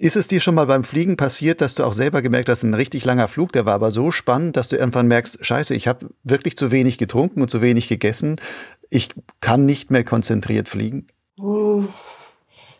[0.00, 2.72] Ist es dir schon mal beim Fliegen passiert, dass du auch selber gemerkt hast, ein
[2.72, 6.06] richtig langer Flug, der war aber so spannend, dass du irgendwann merkst, scheiße, ich habe
[6.24, 8.40] wirklich zu wenig getrunken und zu wenig gegessen.
[8.88, 9.10] Ich
[9.42, 11.06] kann nicht mehr konzentriert fliegen?
[11.38, 11.90] Hm.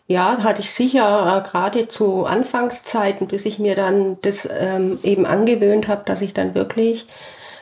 [0.07, 5.27] Ja, hatte ich sicher, äh, gerade zu Anfangszeiten, bis ich mir dann das ähm, eben
[5.27, 7.05] angewöhnt habe, dass ich dann wirklich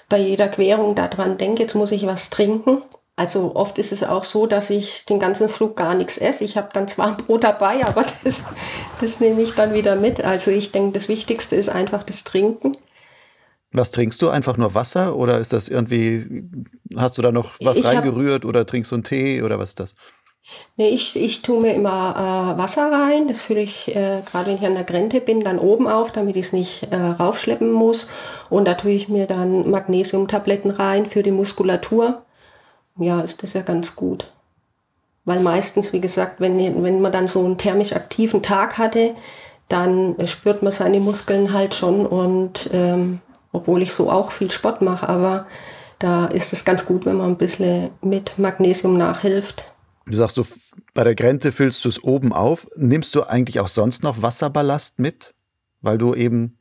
[0.08, 2.82] bei jeder Querung daran denke, jetzt muss ich was trinken.
[3.20, 6.46] Also oft ist es auch so, dass ich den ganzen Flug gar nichts esse.
[6.46, 8.46] Ich habe dann zwar ein Brot dabei, aber das,
[9.02, 10.24] das nehme ich dann wieder mit.
[10.24, 12.78] Also ich denke, das Wichtigste ist einfach das Trinken.
[13.74, 14.30] Was trinkst du?
[14.30, 16.50] Einfach nur Wasser oder ist das irgendwie,
[16.96, 19.72] hast du da noch was ich reingerührt hab, oder trinkst du einen Tee oder was
[19.72, 19.96] ist das?
[20.78, 23.28] Nee, ich, ich tue mir immer äh, Wasser rein.
[23.28, 26.38] Das fülle ich, äh, gerade wenn ich an der Grenze bin, dann oben auf, damit
[26.38, 28.08] ich es nicht äh, raufschleppen muss.
[28.50, 32.24] Und da tue ich mir dann Magnesiumtabletten rein für die Muskulatur
[33.00, 34.32] ja, ist das ja ganz gut.
[35.26, 39.16] Weil meistens, wie gesagt, wenn, wenn man dann so einen thermisch aktiven Tag hatte,
[39.68, 43.22] dann spürt man seine Muskeln halt schon und ähm,
[43.52, 45.46] obwohl ich so auch viel Sport mache, aber
[46.00, 49.74] da ist es ganz gut, wenn man ein bisschen mit Magnesium nachhilft.
[50.06, 50.44] Du sagst, du
[50.94, 52.68] bei der Grenze füllst du es oben auf.
[52.76, 55.36] Nimmst du eigentlich auch sonst noch Wasserballast mit?
[55.82, 56.58] Weil du eben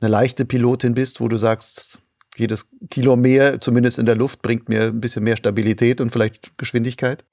[0.00, 1.98] eine leichte Pilotin bist, wo du sagst,
[2.38, 6.56] jedes Kilo mehr, zumindest in der Luft, bringt mir ein bisschen mehr Stabilität und vielleicht
[6.58, 7.24] Geschwindigkeit?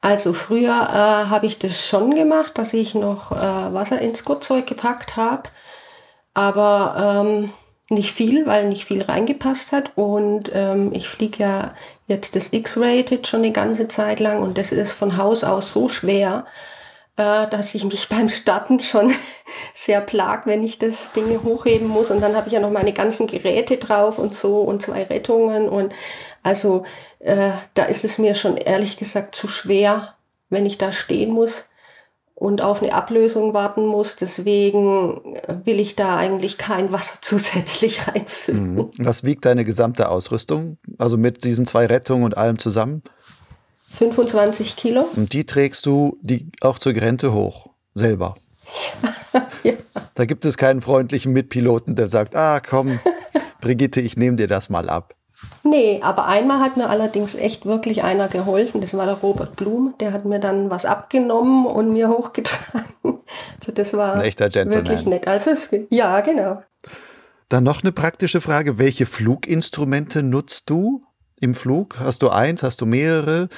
[0.00, 4.66] Also früher äh, habe ich das schon gemacht, dass ich noch äh, Wasser ins Gurtzeug
[4.66, 5.42] gepackt habe,
[6.32, 7.50] aber ähm,
[7.90, 9.92] nicht viel, weil nicht viel reingepasst hat.
[9.96, 11.72] Und ähm, ich fliege ja
[12.06, 15.88] jetzt das X-Rated schon eine ganze Zeit lang und das ist von Haus aus so
[15.88, 16.46] schwer,
[17.20, 19.12] dass ich mich beim Starten schon
[19.74, 22.10] sehr plag, wenn ich das Ding hochheben muss.
[22.10, 25.68] Und dann habe ich ja noch meine ganzen Geräte drauf und so und zwei Rettungen.
[25.68, 25.92] Und
[26.42, 26.84] also
[27.18, 30.14] äh, da ist es mir schon ehrlich gesagt zu schwer,
[30.48, 31.70] wenn ich da stehen muss
[32.34, 34.16] und auf eine Ablösung warten muss.
[34.16, 38.74] Deswegen will ich da eigentlich kein Wasser zusätzlich reinfüllen.
[38.74, 38.90] Mhm.
[38.98, 40.78] Was wiegt deine gesamte Ausrüstung?
[40.96, 43.02] Also mit diesen zwei Rettungen und allem zusammen?
[43.90, 45.08] 25 Kilo.
[45.16, 48.36] Und die trägst du die auch zur Grenze hoch, selber.
[49.62, 49.72] ja.
[50.14, 52.98] Da gibt es keinen freundlichen Mitpiloten, der sagt, ah komm,
[53.60, 55.14] Brigitte, ich nehme dir das mal ab.
[55.62, 58.80] Nee, aber einmal hat mir allerdings echt wirklich einer geholfen.
[58.80, 59.94] Das war der Robert Blum.
[59.98, 63.20] Der hat mir dann was abgenommen und mir hochgetragen.
[63.58, 65.26] Also das war wirklich nett.
[65.26, 66.62] Also es, ja, genau.
[67.48, 68.78] Dann noch eine praktische Frage.
[68.78, 71.00] Welche Fluginstrumente nutzt du
[71.40, 71.98] im Flug?
[71.98, 72.62] Hast du eins?
[72.62, 73.48] Hast du mehrere?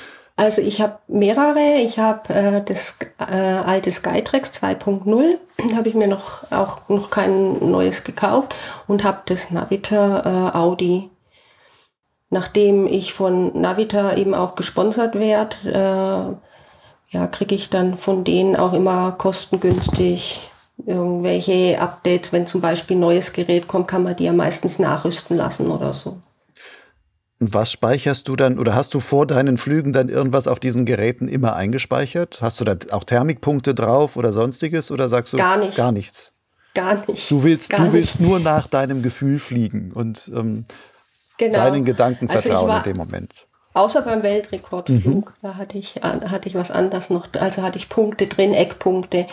[0.42, 1.80] Also ich habe mehrere.
[1.84, 5.38] Ich habe äh, das äh, alte Skytrax 2.0.
[5.76, 8.52] habe ich mir noch auch noch kein neues gekauft
[8.88, 11.10] und habe das Navita äh, Audi.
[12.28, 18.56] Nachdem ich von Navita eben auch gesponsert werde, äh, ja, kriege ich dann von denen
[18.56, 20.50] auch immer kostengünstig
[20.84, 22.32] irgendwelche Updates.
[22.32, 25.94] Wenn zum Beispiel ein neues Gerät kommt, kann man die ja meistens nachrüsten lassen oder
[25.94, 26.16] so.
[27.42, 30.86] Und was speicherst du dann oder hast du vor deinen Flügen dann irgendwas auf diesen
[30.86, 32.38] Geräten immer eingespeichert?
[32.40, 35.76] Hast du da auch Thermikpunkte drauf oder sonstiges oder sagst du gar, nicht.
[35.76, 36.30] gar nichts?
[36.72, 37.28] Gar nicht.
[37.28, 40.66] Du willst, du willst nur nach deinem Gefühl fliegen und ähm,
[41.36, 41.58] genau.
[41.58, 43.48] deinen Gedanken also vertrauen war, in dem Moment.
[43.74, 45.34] Außer beim Weltrekordflug, mhm.
[45.42, 49.26] da hatte ich, äh, hatte ich was anderes noch, also hatte ich Punkte drin, Eckpunkte.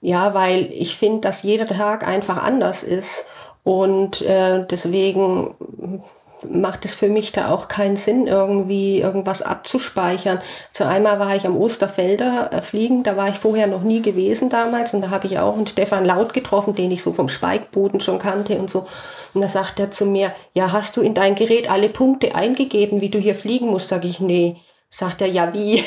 [0.00, 3.24] Ja, weil ich finde, dass jeder Tag einfach anders ist
[3.64, 6.04] und äh, deswegen
[6.48, 10.40] macht es für mich da auch keinen Sinn, irgendwie irgendwas abzuspeichern.
[10.72, 14.48] Zu einmal war ich am Osterfelder äh, fliegen, da war ich vorher noch nie gewesen
[14.48, 18.00] damals und da habe ich auch einen Stefan Laut getroffen, den ich so vom Speikboden
[18.00, 18.86] schon kannte und so.
[19.34, 23.00] Und da sagt er zu mir, ja, hast du in dein Gerät alle Punkte eingegeben,
[23.00, 23.88] wie du hier fliegen musst?
[23.88, 24.56] Sag ich, nee.
[24.90, 25.84] Sagt er, ja, wie?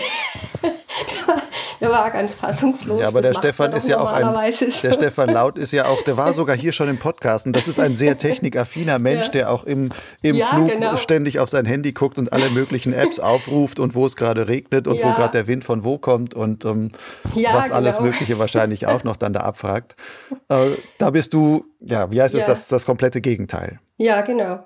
[1.82, 3.02] der war ganz fassungslos.
[3.02, 4.52] Ja, aber der Stefan ist ja auch ein,
[4.84, 7.68] der Stefan Laut ist ja auch, der war sogar hier schon im Podcast und das
[7.68, 9.32] ist ein sehr technikaffiner Mensch, ja.
[9.32, 9.90] der auch im,
[10.22, 10.96] im ja, Flug genau.
[10.96, 14.88] ständig auf sein Handy guckt und alle möglichen Apps aufruft und wo es gerade regnet
[14.88, 15.10] und ja.
[15.10, 16.92] wo gerade der Wind von wo kommt und um,
[17.24, 17.76] was genau.
[17.76, 19.96] alles Mögliche wahrscheinlich auch noch dann da abfragt.
[20.50, 23.80] Äh, da bist du, ja, wie heißt es, das, das komplette Gegenteil.
[23.98, 24.66] Ja, genau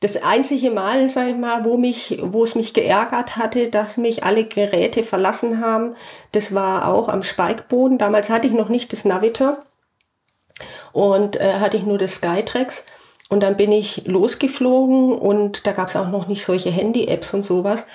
[0.00, 4.24] das einzige Mal, sag ich mal, wo mich, wo es mich geärgert hatte, dass mich
[4.24, 5.96] alle Geräte verlassen haben,
[6.32, 7.98] das war auch am Spikeboden.
[7.98, 9.58] Damals hatte ich noch nicht das Navitor
[10.92, 12.84] und äh, hatte ich nur das Skytrax.
[13.28, 17.44] Und dann bin ich losgeflogen und da gab es auch noch nicht solche Handy-Apps und
[17.44, 17.86] sowas.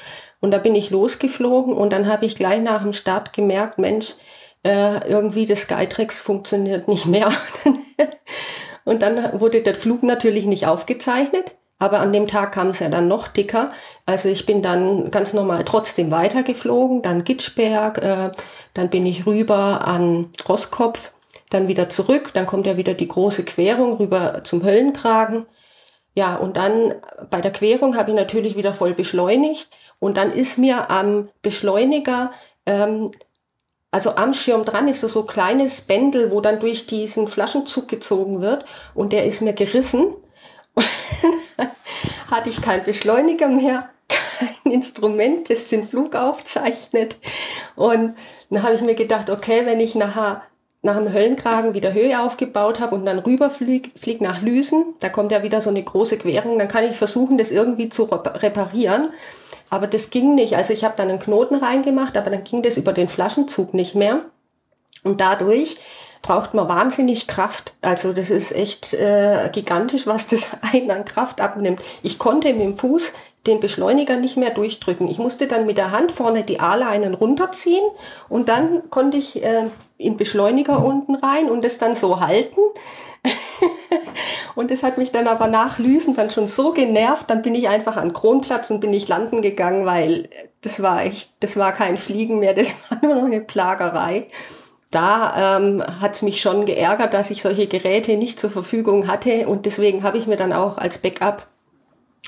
[0.41, 4.15] Und da bin ich losgeflogen und dann habe ich gleich nach dem Start gemerkt, Mensch,
[4.63, 7.29] äh, irgendwie das Skytrax funktioniert nicht mehr.
[8.85, 11.55] und dann wurde der Flug natürlich nicht aufgezeichnet.
[11.81, 13.71] Aber an dem Tag kam es ja dann noch dicker.
[14.05, 18.29] Also ich bin dann ganz normal trotzdem weitergeflogen, dann Gitschberg, äh,
[18.75, 21.11] dann bin ich rüber an Rosskopf,
[21.49, 25.47] dann wieder zurück, dann kommt ja wieder die große Querung rüber zum Höllenkragen.
[26.13, 26.93] Ja, und dann
[27.31, 29.71] bei der Querung habe ich natürlich wieder voll beschleunigt.
[29.97, 32.31] Und dann ist mir am Beschleuniger
[32.67, 33.09] ähm,
[33.89, 38.39] also am Schirm dran ist so so kleines Bändel, wo dann durch diesen Flaschenzug gezogen
[38.39, 38.65] wird.
[38.93, 40.13] Und der ist mir gerissen
[42.31, 47.17] hatte ich keinen Beschleuniger mehr, kein Instrument, das den Flug aufzeichnet.
[47.75, 48.15] Und
[48.49, 50.43] dann habe ich mir gedacht, okay, wenn ich nachher
[50.83, 55.31] nach dem Höllenkragen wieder Höhe aufgebaut habe und dann rüberflieg flieg nach Lüsen, da kommt
[55.31, 59.09] ja wieder so eine große Querung, dann kann ich versuchen, das irgendwie zu reparieren.
[59.69, 60.55] Aber das ging nicht.
[60.57, 63.95] Also ich habe dann einen Knoten reingemacht, aber dann ging das über den Flaschenzug nicht
[63.95, 64.25] mehr.
[65.03, 65.77] Und dadurch
[66.21, 67.73] braucht man wahnsinnig Kraft.
[67.81, 71.81] Also das ist echt äh, gigantisch, was das einen an Kraft abnimmt.
[72.03, 73.13] Ich konnte mit dem Fuß
[73.47, 75.09] den Beschleuniger nicht mehr durchdrücken.
[75.09, 77.83] Ich musste dann mit der Hand vorne die A-Leinen runterziehen
[78.29, 79.63] und dann konnte ich äh,
[79.97, 82.61] im Beschleuniger unten rein und es dann so halten.
[84.55, 87.67] und das hat mich dann aber nach Lüsen dann schon so genervt, dann bin ich
[87.67, 90.29] einfach an Kronplatz und bin ich landen gegangen, weil
[90.61, 94.27] das war echt, das war kein Fliegen mehr, das war nur noch eine Plagerei
[94.91, 99.65] da ähm, hat mich schon geärgert, dass ich solche Geräte nicht zur Verfügung hatte und
[99.65, 101.47] deswegen habe ich mir dann auch als Backup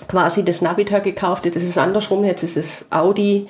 [0.08, 1.46] quasi das Navitor gekauft.
[1.46, 3.48] Jetzt ist es andersrum, jetzt ist es Audi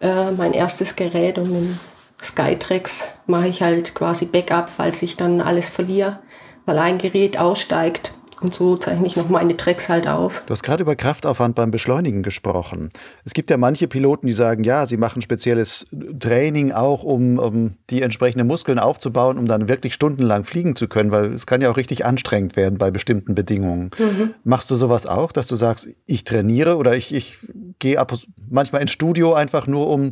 [0.00, 1.78] äh, mein erstes Gerät und mit
[2.20, 6.18] Skytrax mache ich halt quasi Backup, falls ich dann alles verliere,
[6.66, 10.44] weil ein Gerät aussteigt und so zeichne ich noch meine Tracks halt auf.
[10.46, 12.90] Du hast gerade über Kraftaufwand beim Beschleunigen gesprochen.
[13.24, 15.86] Es gibt ja manche Piloten, die sagen, ja, sie machen spezielles
[16.18, 21.10] Training auch, um, um die entsprechenden Muskeln aufzubauen, um dann wirklich stundenlang fliegen zu können,
[21.10, 23.90] weil es kann ja auch richtig anstrengend werden bei bestimmten Bedingungen.
[23.98, 24.34] Mhm.
[24.44, 27.38] Machst du sowas auch, dass du sagst, ich trainiere oder ich, ich
[27.78, 28.12] gehe ab,
[28.48, 30.10] manchmal ins Studio einfach nur, um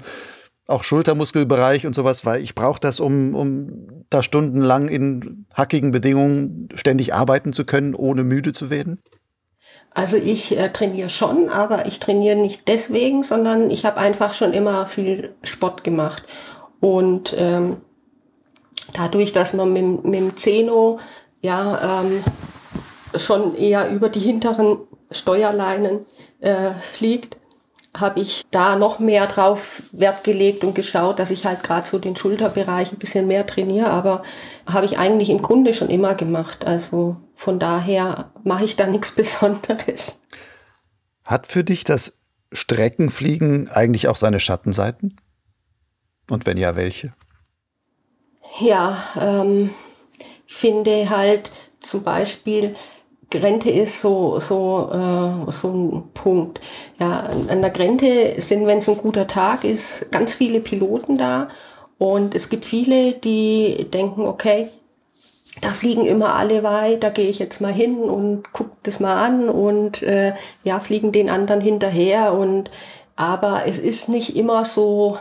[0.66, 6.68] auch Schultermuskelbereich und sowas, weil ich brauche das, um, um da stundenlang in hackigen Bedingungen
[6.74, 9.00] ständig arbeiten zu können, ohne müde zu werden?
[9.94, 14.52] Also ich äh, trainiere schon, aber ich trainiere nicht deswegen, sondern ich habe einfach schon
[14.52, 16.24] immer viel Sport gemacht.
[16.80, 17.78] Und ähm,
[18.92, 20.98] dadurch, dass man mit, mit dem Zeno
[21.40, 22.22] ja ähm,
[23.18, 26.04] schon eher über die hinteren Steuerleinen
[26.40, 27.38] äh, fliegt,
[28.00, 31.98] habe ich da noch mehr drauf Wert gelegt und geschaut, dass ich halt gerade so
[31.98, 34.22] den Schulterbereich ein bisschen mehr trainiere, aber
[34.66, 36.66] habe ich eigentlich im Grunde schon immer gemacht.
[36.66, 40.20] Also von daher mache ich da nichts Besonderes.
[41.24, 42.18] Hat für dich das
[42.52, 45.20] Streckenfliegen eigentlich auch seine Schattenseiten?
[46.30, 47.12] Und wenn ja, welche?
[48.60, 49.70] Ja, ähm,
[50.46, 52.74] finde halt zum Beispiel,
[53.30, 56.60] Grente ist so, so, äh, so ein Punkt.
[56.98, 61.48] Ja, an der Grente sind, wenn es ein guter Tag ist, ganz viele Piloten da.
[61.98, 64.68] Und es gibt viele, die denken, okay,
[65.60, 69.16] da fliegen immer alle weit, da gehe ich jetzt mal hin und guck das mal
[69.24, 72.34] an und äh, ja, fliegen den anderen hinterher.
[72.34, 72.70] Und
[73.16, 75.16] aber es ist nicht immer so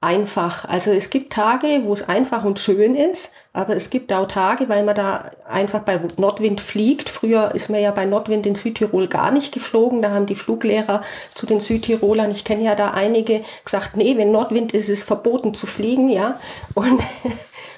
[0.00, 0.64] einfach.
[0.64, 4.68] Also es gibt Tage, wo es einfach und schön ist, aber es gibt auch Tage,
[4.68, 7.10] weil man da einfach bei Nordwind fliegt.
[7.10, 10.00] Früher ist man ja bei Nordwind in Südtirol gar nicht geflogen.
[10.00, 11.02] Da haben die Fluglehrer
[11.34, 15.04] zu den Südtirolern, ich kenne ja da einige, gesagt, nee, wenn Nordwind ist, ist es
[15.04, 16.40] verboten zu fliegen, ja.
[16.74, 17.02] Und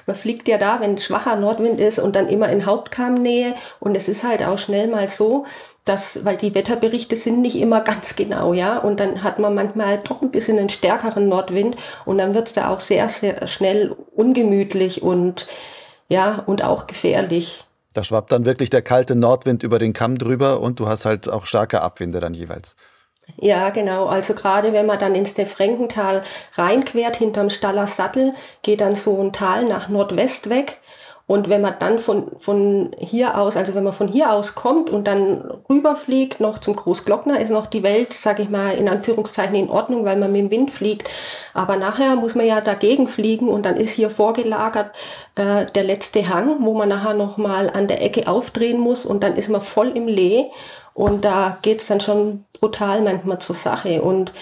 [0.06, 3.54] man fliegt ja da, wenn schwacher Nordwind ist und dann immer in Hauptkamnähe.
[3.80, 5.46] Und es ist halt auch schnell mal so,
[5.84, 9.86] dass, weil die Wetterberichte sind nicht immer ganz genau, ja, und dann hat man manchmal
[9.86, 13.96] halt doch ein bisschen einen stärkeren Nordwind und dann wird's da auch sehr, sehr schnell
[14.14, 15.48] ungemütlich und
[16.08, 17.64] ja, und auch gefährlich.
[17.94, 21.28] Da schwappt dann wirklich der kalte Nordwind über den Kamm drüber und du hast halt
[21.28, 22.76] auch starke Abwinde dann jeweils.
[23.36, 24.06] Ja, genau.
[24.06, 26.22] Also gerade wenn man dann ins der Frankental
[26.54, 30.78] reinquert, hinterm Staller Sattel, geht dann so ein Tal nach Nordwest weg.
[31.26, 34.90] Und wenn man dann von, von hier aus, also wenn man von hier aus kommt
[34.90, 39.54] und dann rüberfliegt, noch zum Großglockner, ist noch die Welt, sage ich mal, in Anführungszeichen
[39.54, 41.08] in Ordnung, weil man mit dem Wind fliegt.
[41.54, 44.94] Aber nachher muss man ja dagegen fliegen und dann ist hier vorgelagert
[45.36, 49.36] äh, der letzte Hang, wo man nachher nochmal an der Ecke aufdrehen muss und dann
[49.36, 50.46] ist man voll im Lee.
[50.94, 54.02] Und da geht's dann schon brutal manchmal zur Sache.
[54.02, 54.32] Und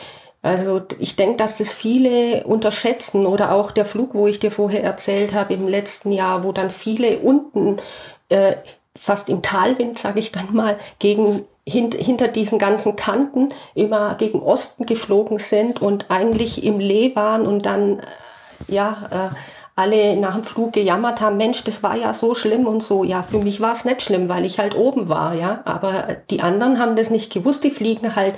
[0.43, 4.83] also ich denke, dass das viele unterschätzen oder auch der Flug, wo ich dir vorher
[4.83, 7.77] erzählt habe im letzten Jahr, wo dann viele unten
[8.31, 8.57] äh,
[8.97, 14.41] fast im Talwind, sage ich dann mal, gegen hint, hinter diesen ganzen Kanten immer gegen
[14.41, 18.03] Osten geflogen sind und eigentlich im Lee waren und dann äh,
[18.69, 19.35] ja äh,
[19.81, 23.03] alle nach dem Flug gejammert haben, Mensch, das war ja so schlimm und so.
[23.03, 25.63] Ja, für mich war es nicht schlimm, weil ich halt oben war, ja.
[25.65, 28.35] Aber die anderen haben das nicht gewusst, die fliegen halt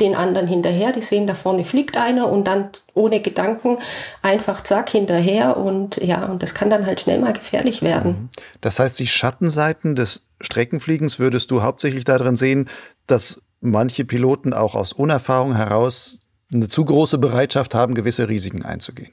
[0.00, 3.78] den anderen hinterher, die sehen, da vorne fliegt einer und dann ohne Gedanken
[4.22, 8.12] einfach zack hinterher und ja, und das kann dann halt schnell mal gefährlich werden.
[8.12, 8.28] Mhm.
[8.60, 12.68] Das heißt, die Schattenseiten des Streckenfliegens würdest du hauptsächlich darin sehen,
[13.06, 16.20] dass manche Piloten auch aus Unerfahrung heraus
[16.54, 19.12] eine zu große Bereitschaft haben, gewisse Risiken einzugehen.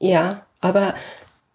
[0.00, 0.94] Ja, aber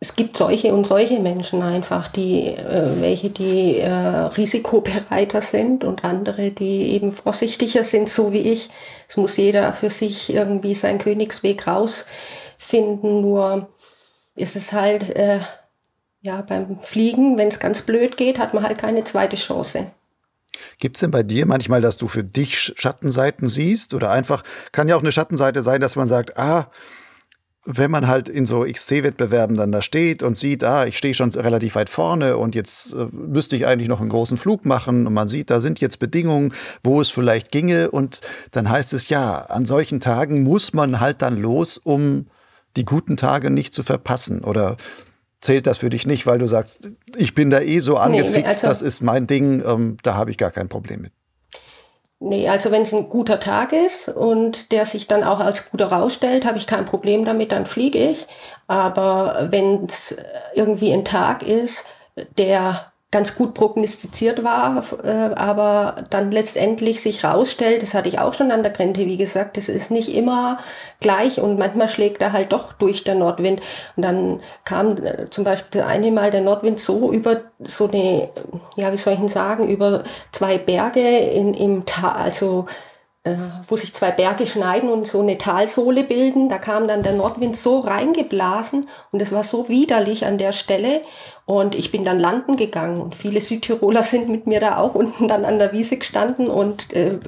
[0.03, 6.03] es gibt solche und solche Menschen einfach, die äh, welche die äh, risikobereiter sind und
[6.03, 8.69] andere, die eben vorsichtiger sind, so wie ich.
[9.07, 13.21] Es muss jeder für sich irgendwie seinen Königsweg rausfinden.
[13.21, 13.69] Nur
[14.35, 15.39] ist es halt äh,
[16.21, 19.91] ja beim Fliegen, wenn es ganz blöd geht, hat man halt keine zweite Chance.
[20.79, 23.93] Gibt es denn bei dir manchmal, dass du für dich Schattenseiten siehst?
[23.93, 24.43] Oder einfach,
[24.73, 26.69] kann ja auch eine Schattenseite sein, dass man sagt, ah,
[27.65, 31.29] wenn man halt in so XC-Wettbewerben dann da steht und sieht, ah, ich stehe schon
[31.31, 35.13] relativ weit vorne und jetzt äh, müsste ich eigentlich noch einen großen Flug machen und
[35.13, 36.53] man sieht, da sind jetzt Bedingungen,
[36.83, 41.21] wo es vielleicht ginge und dann heißt es ja, an solchen Tagen muss man halt
[41.21, 42.27] dann los, um
[42.75, 44.75] die guten Tage nicht zu verpassen oder
[45.39, 48.45] zählt das für dich nicht, weil du sagst, ich bin da eh so angefixt, nee,
[48.45, 51.13] also das ist mein Ding, ähm, da habe ich gar kein Problem mit.
[52.25, 55.87] Nee, also wenn es ein guter Tag ist und der sich dann auch als guter
[55.87, 58.27] rausstellt, habe ich kein Problem damit, dann fliege ich.
[58.67, 60.15] Aber wenn es
[60.53, 61.83] irgendwie ein Tag ist,
[62.37, 68.33] der ganz gut prognostiziert war, äh, aber dann letztendlich sich rausstellt, das hatte ich auch
[68.33, 70.57] schon an der Grenze, wie gesagt, das ist nicht immer
[70.99, 73.61] gleich und manchmal schlägt er halt doch durch der Nordwind.
[73.95, 78.29] Und dann kam äh, zum Beispiel das eine Mal der Nordwind so über so eine,
[78.77, 82.65] ja, wie soll ich denn sagen, über zwei Berge in, im Tal, also
[83.69, 86.49] wo sich zwei Berge schneiden und so eine Talsohle bilden.
[86.49, 91.01] Da kam dann der Nordwind so reingeblasen und es war so widerlich an der Stelle.
[91.45, 95.29] Und ich bin dann landen gegangen und viele Südtiroler sind mit mir da auch unten
[95.29, 97.19] dann an der Wiese gestanden und äh,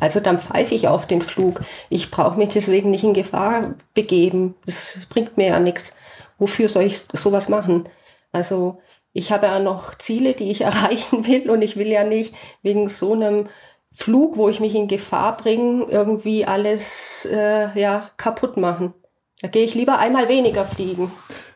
[0.00, 1.60] also dann pfeife ich auf den Flug.
[1.88, 4.56] Ich brauche mich deswegen nicht in Gefahr begeben.
[4.66, 5.94] Das bringt mir ja nichts.
[6.38, 7.88] Wofür soll ich sowas machen?
[8.32, 8.78] Also
[9.12, 12.88] ich habe ja noch Ziele, die ich erreichen will und ich will ja nicht wegen
[12.88, 13.48] so einem
[13.92, 18.94] Flug, wo ich mich in Gefahr bringe, irgendwie alles äh, ja, kaputt machen.
[19.42, 21.10] Da gehe ich lieber einmal weniger fliegen.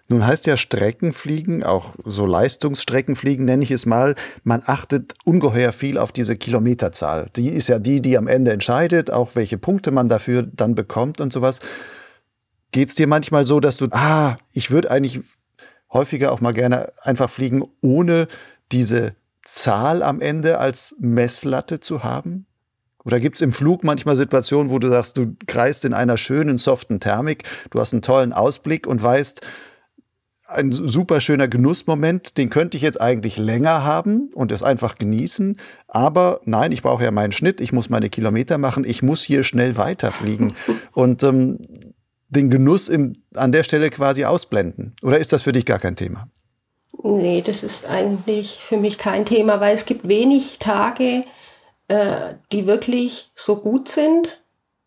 [0.09, 4.15] Nun heißt ja Streckenfliegen, auch so Leistungsstreckenfliegen nenne ich es mal,
[4.45, 7.29] man achtet ungeheuer viel auf diese Kilometerzahl.
[7.35, 11.21] Die ist ja die, die am Ende entscheidet, auch welche Punkte man dafür dann bekommt
[11.21, 11.59] und sowas.
[12.71, 15.21] Geht es dir manchmal so, dass du, ah, ich würde eigentlich
[15.93, 18.29] häufiger auch mal gerne einfach fliegen, ohne
[18.71, 19.15] diese
[19.47, 22.47] Zahl am Ende als Messlatte zu haben?
[23.05, 26.59] Oder gibt es im Flug manchmal Situationen, wo du sagst, du kreist in einer schönen,
[26.59, 29.43] soften Thermik, du hast einen tollen Ausblick und weißt,
[30.49, 35.59] ein super schöner Genussmoment, den könnte ich jetzt eigentlich länger haben und es einfach genießen.
[35.89, 39.43] Aber nein, ich brauche ja meinen Schnitt, ich muss meine Kilometer machen, ich muss hier
[39.43, 40.55] schnell weiterfliegen
[40.93, 41.59] und ähm,
[42.29, 44.95] den Genuss im, an der Stelle quasi ausblenden.
[45.03, 46.29] Oder ist das für dich gar kein Thema?
[47.03, 51.25] Nee, das ist eigentlich für mich kein Thema, weil es gibt wenig Tage,
[51.89, 54.43] äh, die wirklich so gut sind,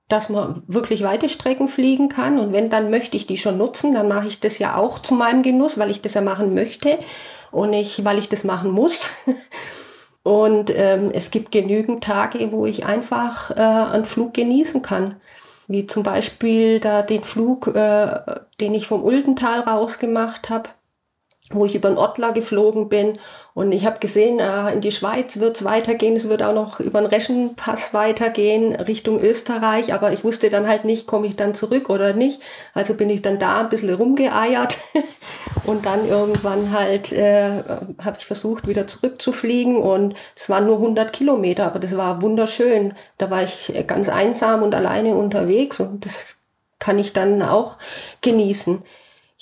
[0.07, 2.39] dass man wirklich weite Strecken fliegen kann.
[2.39, 3.93] Und wenn, dann möchte ich die schon nutzen.
[3.93, 6.97] Dann mache ich das ja auch zu meinem Genuss, weil ich das ja machen möchte
[7.51, 9.09] und nicht, weil ich das machen muss.
[10.21, 15.15] Und ähm, es gibt genügend Tage, wo ich einfach äh, einen Flug genießen kann.
[15.67, 18.19] Wie zum Beispiel da den Flug, äh,
[18.59, 20.69] den ich vom Uldental rausgemacht habe
[21.51, 23.17] wo ich über den Ottler geflogen bin.
[23.53, 26.79] Und ich habe gesehen, äh, in die Schweiz wird es weitergehen, es wird auch noch
[26.79, 31.53] über den Reschenpass weitergehen Richtung Österreich, aber ich wusste dann halt nicht, komme ich dann
[31.53, 32.41] zurück oder nicht.
[32.73, 34.77] Also bin ich dann da ein bisschen rumgeeiert.
[35.65, 37.63] Und dann irgendwann halt äh,
[38.03, 39.77] habe ich versucht, wieder zurückzufliegen.
[39.77, 42.93] Und es waren nur 100 Kilometer, aber das war wunderschön.
[43.17, 45.79] Da war ich ganz einsam und alleine unterwegs.
[45.79, 46.41] Und das
[46.79, 47.77] kann ich dann auch
[48.21, 48.81] genießen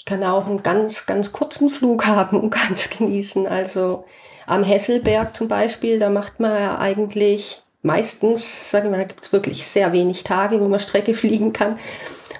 [0.07, 3.45] kann auch einen ganz, ganz kurzen Flug haben und ganz genießen.
[3.45, 4.05] Also
[4.47, 9.33] am Hesselberg zum Beispiel, da macht man ja eigentlich meistens, sagen wir, da gibt es
[9.33, 11.77] wirklich sehr wenig Tage, wo man Strecke fliegen kann.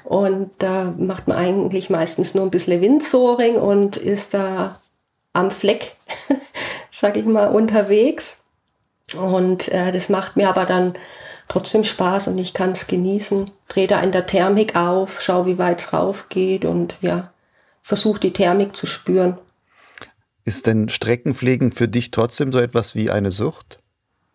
[0.04, 4.80] Und da macht man eigentlich meistens nur ein bisschen Windsoring und ist da
[5.34, 5.96] am Fleck,
[6.92, 8.46] sag ich mal, unterwegs.
[9.18, 10.94] Und äh, das macht mir aber dann
[11.50, 13.52] trotzdem Spaß und ich kann es genießen.
[13.68, 17.32] Drehe da in der Thermik auf, schau, wie weit es rauf geht und ja,
[17.88, 19.38] versuche die Thermik zu spüren.
[20.44, 23.80] Ist denn Streckenpflegen für dich trotzdem so etwas wie eine Sucht?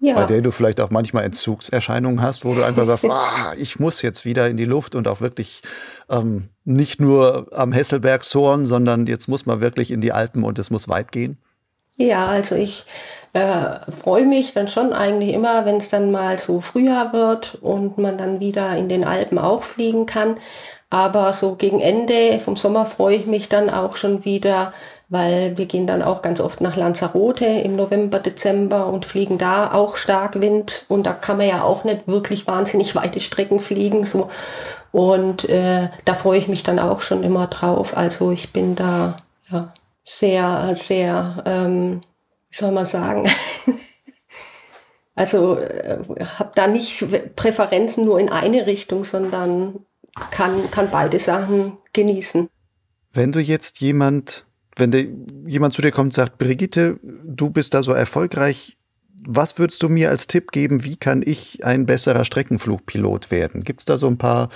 [0.00, 0.14] Ja.
[0.14, 4.00] Bei der du vielleicht auch manchmal Entzugserscheinungen hast, wo du einfach sagst, ah, ich muss
[4.00, 5.60] jetzt wieder in die Luft und auch wirklich
[6.08, 10.58] ähm, nicht nur am Hesselberg sohren, sondern jetzt muss man wirklich in die Alpen und
[10.58, 11.36] es muss weit gehen?
[11.96, 12.86] Ja, also ich
[13.34, 17.98] äh, freue mich dann schon eigentlich immer, wenn es dann mal so Frühjahr wird und
[17.98, 20.36] man dann wieder in den Alpen auch fliegen kann.
[20.92, 24.74] Aber so gegen Ende vom Sommer freue ich mich dann auch schon wieder,
[25.08, 29.72] weil wir gehen dann auch ganz oft nach Lanzarote im November, Dezember und fliegen da
[29.72, 30.84] auch stark Wind.
[30.88, 34.04] Und da kann man ja auch nicht wirklich wahnsinnig weite Strecken fliegen.
[34.04, 34.28] So.
[34.90, 37.96] Und äh, da freue ich mich dann auch schon immer drauf.
[37.96, 39.16] Also ich bin da
[39.50, 39.72] ja,
[40.04, 42.02] sehr, sehr, ähm,
[42.50, 43.30] wie soll man sagen,
[45.14, 45.96] also äh,
[46.38, 49.86] habe da nicht Präferenzen nur in eine Richtung, sondern
[50.30, 52.48] kann, kann beide Sachen genießen.
[53.12, 54.46] Wenn du jetzt jemand,
[54.76, 55.06] wenn der,
[55.46, 58.78] jemand zu dir kommt und sagt, Brigitte, du bist da so erfolgreich,
[59.24, 63.62] was würdest du mir als Tipp geben, wie kann ich ein besserer Streckenflugpilot werden?
[63.62, 64.48] Gibt es da so ein paar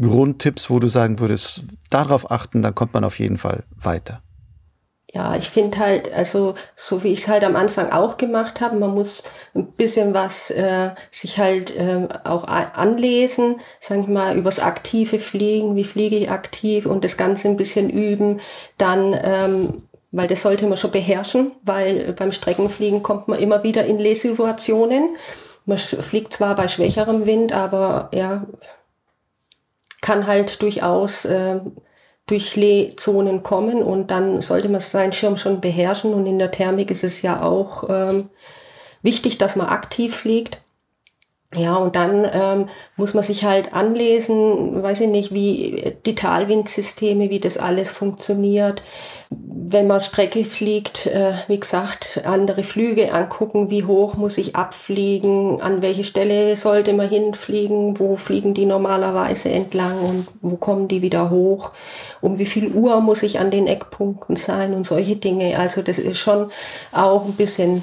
[0.00, 4.22] Grundtipps, wo du sagen würdest, darauf achten, dann kommt man auf jeden Fall weiter?
[5.16, 8.78] Ja, ich finde halt, also so wie ich es halt am Anfang auch gemacht habe,
[8.78, 9.22] man muss
[9.54, 15.74] ein bisschen was äh, sich halt äh, auch anlesen, sage ich mal, übers aktive Fliegen,
[15.74, 18.40] wie fliege ich aktiv und das Ganze ein bisschen üben,
[18.76, 23.84] dann ähm, weil das sollte man schon beherrschen, weil beim Streckenfliegen kommt man immer wieder
[23.86, 25.16] in Lehrsituationen.
[25.64, 28.46] Man fliegt zwar bei schwächerem Wind, aber ja,
[30.00, 31.60] kann halt durchaus äh,
[32.26, 36.90] durch Lehzonen kommen und dann sollte man seinen Schirm schon beherrschen und in der Thermik
[36.90, 38.28] ist es ja auch ähm,
[39.02, 40.60] wichtig, dass man aktiv fliegt.
[41.56, 47.30] Ja, und dann ähm, muss man sich halt anlesen, weiß ich nicht, wie die Talwindsysteme,
[47.30, 48.82] wie das alles funktioniert.
[49.30, 55.62] Wenn man Strecke fliegt, äh, wie gesagt, andere Flüge angucken, wie hoch muss ich abfliegen,
[55.62, 61.00] an welche Stelle sollte man hinfliegen, wo fliegen die normalerweise entlang und wo kommen die
[61.00, 61.72] wieder hoch,
[62.20, 65.58] um wie viel Uhr muss ich an den Eckpunkten sein und solche Dinge.
[65.58, 66.50] Also das ist schon
[66.92, 67.82] auch ein bisschen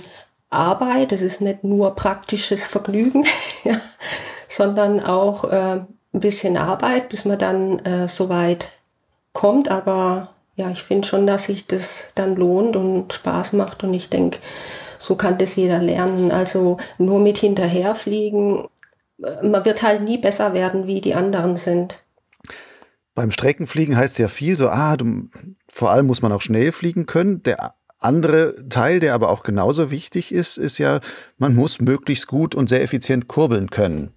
[0.54, 3.26] Arbeit, es ist nicht nur praktisches Vergnügen,
[3.64, 3.80] ja,
[4.48, 5.82] sondern auch äh,
[6.14, 8.72] ein bisschen Arbeit, bis man dann äh, so weit
[9.34, 9.70] kommt.
[9.70, 14.10] Aber ja, ich finde schon, dass sich das dann lohnt und Spaß macht und ich
[14.10, 14.40] denke,
[15.00, 16.32] so kann das jeder lernen.
[16.32, 18.66] Also nur mit hinterherfliegen,
[19.22, 22.04] äh, man wird halt nie besser werden, wie die anderen sind.
[23.16, 25.30] Beim Streckenfliegen heißt ja viel so, ah, du,
[25.70, 27.44] vor allem muss man auch schnell fliegen können.
[27.44, 31.00] Der andere Teil, der aber auch genauso wichtig ist, ist ja,
[31.38, 34.14] man muss möglichst gut und sehr effizient kurbeln können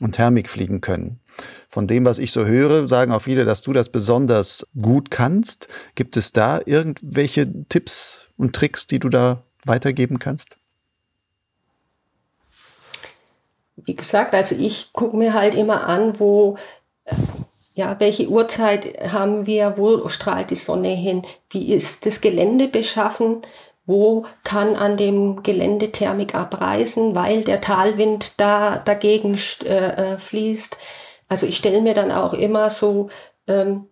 [0.00, 1.20] und Thermik fliegen können.
[1.68, 5.68] Von dem, was ich so höre, sagen auch viele, dass du das besonders gut kannst.
[5.94, 10.56] Gibt es da irgendwelche Tipps und Tricks, die du da weitergeben kannst?
[13.76, 16.56] Wie gesagt, also ich gucke mir halt immer an, wo
[17.74, 19.74] ja, welche Uhrzeit haben wir?
[19.76, 21.22] Wo strahlt die Sonne hin?
[21.50, 23.40] Wie ist das Gelände beschaffen?
[23.86, 30.76] Wo kann an dem Gelände Thermik abreißen, weil der Talwind da dagegen äh, äh, fließt?
[31.28, 33.08] Also ich stelle mir dann auch immer so
[33.46, 33.86] ähm,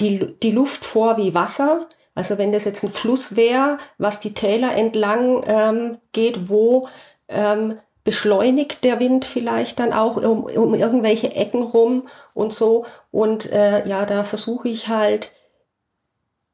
[0.00, 1.86] die, die Luft vor wie Wasser.
[2.14, 6.88] Also wenn das jetzt ein Fluss wäre, was die Täler entlang ähm, geht, wo
[7.28, 7.78] ähm,
[8.08, 12.86] beschleunigt der Wind vielleicht dann auch um, um irgendwelche Ecken rum und so.
[13.10, 15.30] Und äh, ja, da versuche ich halt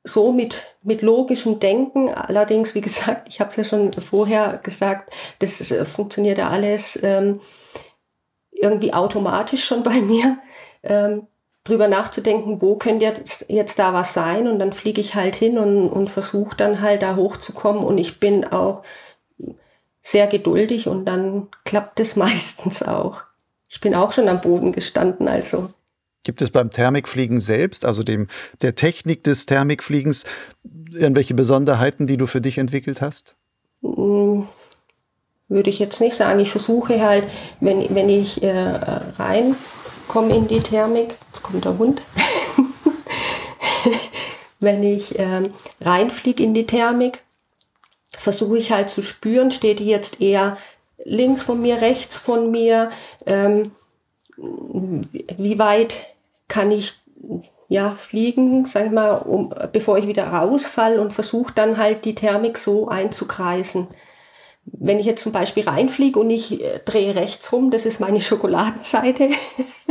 [0.03, 5.15] so mit, mit logischem Denken, allerdings, wie gesagt, ich habe es ja schon vorher gesagt,
[5.39, 7.39] das äh, funktioniert ja alles ähm,
[8.51, 10.39] irgendwie automatisch schon bei mir,
[10.83, 11.29] ähm,
[11.63, 14.49] drüber nachzudenken, wo könnte jetzt, jetzt da was sein.
[14.49, 17.85] Und dann fliege ich halt hin und, und versuche dann halt da hochzukommen.
[17.85, 18.83] Und ich bin auch
[20.05, 23.23] sehr geduldig und dann klappt es meistens auch.
[23.69, 25.69] Ich bin auch schon am Boden gestanden, also
[26.23, 28.29] Gibt es beim Thermikfliegen selbst, also dem,
[28.63, 30.25] der Technik des Thermikfliegens,
[30.91, 33.35] irgendwelche Besonderheiten, die du für dich entwickelt hast?
[33.83, 34.49] Hm,
[35.49, 36.41] würde ich jetzt nicht sagen.
[36.41, 37.25] Ich versuche halt,
[37.61, 38.81] wenn, wenn ich äh,
[39.19, 42.01] reinkomme in die Thermik, jetzt kommt der Hund,
[44.61, 45.51] wenn ich äh,
[45.83, 47.21] reinfliege in die Thermik,
[48.19, 50.57] versuche ich halt zu spüren, steht die jetzt eher
[51.05, 52.91] links von mir, rechts von mir,
[53.27, 53.73] ähm,
[54.37, 56.15] wie weit
[56.49, 56.95] kann ich
[57.69, 62.15] ja fliegen, sag ich mal, um, bevor ich wieder rausfall und versuche dann halt die
[62.15, 63.89] Thermik so einzukreisen.
[64.65, 68.21] Wenn ich jetzt zum Beispiel reinfliege und ich äh, drehe rechts rum, das ist meine
[68.23, 69.31] Schokoladenseite,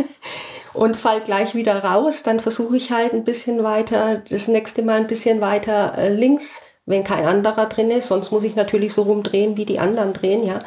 [0.73, 5.01] und fall gleich wieder raus, dann versuche ich halt ein bisschen weiter, das nächste Mal
[5.01, 9.03] ein bisschen weiter äh, links, wenn kein anderer drin ist, sonst muss ich natürlich so
[9.03, 10.59] rumdrehen, wie die anderen drehen, ja.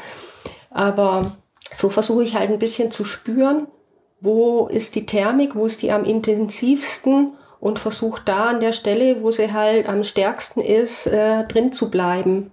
[0.71, 1.33] Aber
[1.73, 3.67] so versuche ich halt ein bisschen zu spüren
[4.21, 9.23] wo ist die Thermik, wo ist die am intensivsten und versucht da an der Stelle,
[9.23, 12.51] wo sie halt am stärksten ist, äh, drin zu bleiben,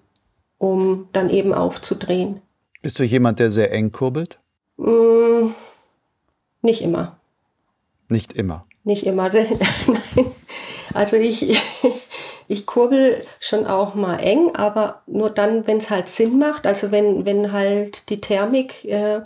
[0.57, 2.41] um dann eben aufzudrehen.
[2.81, 4.39] Bist du jemand, der sehr eng kurbelt?
[4.77, 5.51] Mm,
[6.61, 7.19] nicht immer.
[8.09, 8.65] Nicht immer.
[8.83, 9.31] Nicht immer.
[10.93, 11.61] also ich,
[12.47, 16.67] ich kurbel schon auch mal eng, aber nur dann, wenn es halt Sinn macht.
[16.67, 19.21] Also wenn, wenn halt die Thermik äh,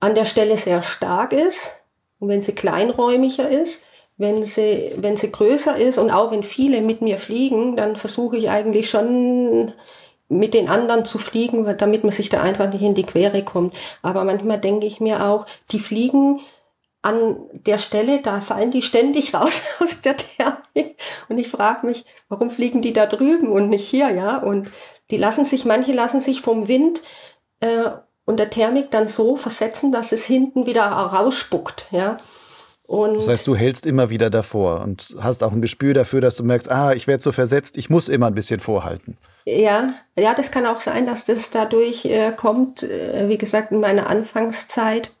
[0.00, 1.82] an der Stelle sehr stark ist
[2.18, 3.84] und wenn sie kleinräumiger ist,
[4.16, 8.36] wenn sie, wenn sie größer ist und auch wenn viele mit mir fliegen, dann versuche
[8.36, 9.72] ich eigentlich schon
[10.28, 13.74] mit den anderen zu fliegen, damit man sich da einfach nicht in die Quere kommt.
[14.02, 16.40] Aber manchmal denke ich mir auch, die fliegen
[17.02, 20.96] an der Stelle, da fallen die ständig raus aus der Thermik.
[21.28, 24.38] Und ich frage mich, warum fliegen die da drüben und nicht hier, ja?
[24.38, 24.70] Und
[25.10, 27.02] die lassen sich, manche lassen sich vom Wind
[27.60, 27.90] äh,
[28.24, 32.18] und der Thermik dann so versetzen, dass es hinten wieder rausspuckt, ja.
[32.86, 36.34] Und das heißt, du hältst immer wieder davor und hast auch ein Gespür dafür, dass
[36.34, 39.16] du merkst, ah, ich werde so versetzt, ich muss immer ein bisschen vorhalten.
[39.46, 42.82] Ja, ja, das kann auch sein, dass das dadurch äh, kommt.
[42.82, 45.12] Äh, wie gesagt, in meiner Anfangszeit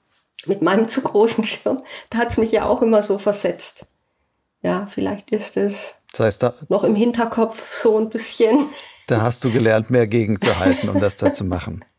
[0.46, 3.86] mit meinem zu großen Schirm, da hat es mich ja auch immer so versetzt.
[4.62, 8.66] Ja, vielleicht ist es das heißt, da, noch im Hinterkopf so ein bisschen.
[9.06, 11.84] Da hast du gelernt, mehr gegenzuhalten, um das da zu machen.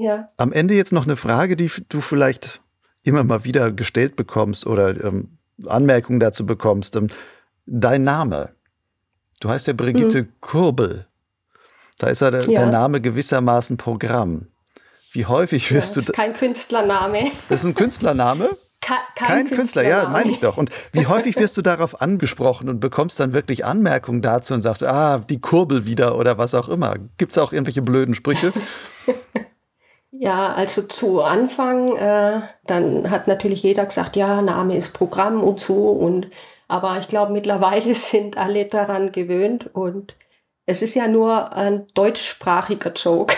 [0.00, 0.28] Ja.
[0.36, 2.60] Am Ende jetzt noch eine Frage, die du vielleicht
[3.02, 6.94] immer mal wieder gestellt bekommst oder ähm, Anmerkungen dazu bekommst.
[6.94, 7.08] Ähm,
[7.66, 8.50] dein Name.
[9.40, 10.32] Du heißt ja Brigitte mhm.
[10.40, 11.08] Kurbel.
[11.98, 14.46] Da ist ja der, ja der, Name gewissermaßen Programm.
[15.12, 16.00] Wie häufig wirst ja, du.
[16.00, 17.30] Das ist kein Künstlername.
[17.48, 18.50] Das ist ein Künstlername?
[18.80, 20.56] Ka kein, kein Künstler, ja, meine ich doch.
[20.56, 24.84] Und wie häufig wirst du darauf angesprochen und bekommst dann wirklich Anmerkungen dazu und sagst,
[24.84, 26.94] ah, die Kurbel wieder oder was auch immer.
[27.16, 28.52] Gibt es auch irgendwelche blöden Sprüche?
[30.10, 35.60] Ja, also zu Anfang, äh, dann hat natürlich jeder gesagt, ja, Name ist Programm und
[35.60, 35.90] so.
[35.90, 36.28] Und
[36.66, 40.16] aber ich glaube, mittlerweile sind alle daran gewöhnt und
[40.66, 43.34] es ist ja nur ein deutschsprachiger Joke.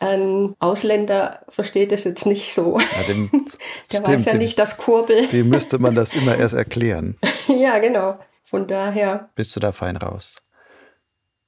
[0.00, 2.78] Ein Ausländer versteht es jetzt nicht so.
[2.78, 3.30] Ja, dem,
[3.92, 5.26] Der stimmt, weiß ja nicht das Kurbel.
[5.30, 7.16] Wie müsste man das immer erst erklären?
[7.48, 8.18] ja, genau.
[8.44, 9.30] Von daher.
[9.34, 10.36] Bist du da fein raus?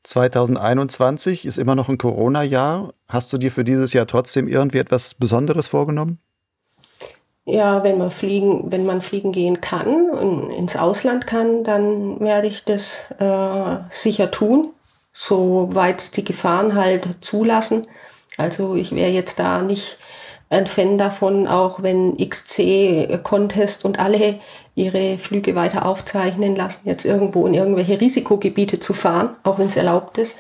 [0.05, 2.93] 2021 ist immer noch ein Corona-Jahr.
[3.09, 6.19] Hast du dir für dieses Jahr trotzdem irgendwie etwas Besonderes vorgenommen?
[7.45, 12.47] Ja, wenn man fliegen, wenn man fliegen gehen kann und ins Ausland kann, dann werde
[12.47, 14.73] ich das äh, sicher tun,
[15.13, 17.87] soweit die Gefahren halt zulassen.
[18.39, 19.99] Also ich wäre jetzt da nicht
[20.49, 24.37] ein Fan davon, auch wenn XC Contest und alle
[24.75, 29.77] ihre Flüge weiter aufzeichnen lassen, jetzt irgendwo in irgendwelche Risikogebiete zu fahren, auch wenn es
[29.77, 30.39] erlaubt ist.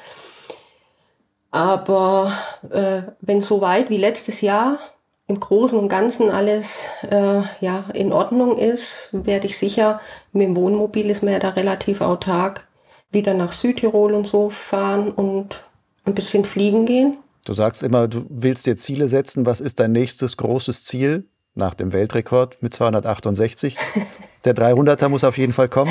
[1.50, 2.32] Aber
[2.70, 4.78] äh, wenn so weit wie letztes Jahr
[5.26, 10.00] im Großen und Ganzen alles äh, ja in Ordnung ist, werde ich sicher
[10.32, 12.66] mit dem Wohnmobil ist man ja da relativ autark
[13.10, 15.64] wieder nach Südtirol und so fahren und
[16.04, 17.18] ein bisschen fliegen gehen.
[17.48, 19.46] Du sagst immer, du willst dir Ziele setzen.
[19.46, 23.76] Was ist dein nächstes großes Ziel nach dem Weltrekord mit 268?
[24.44, 25.90] Der 300er muss auf jeden Fall kommen.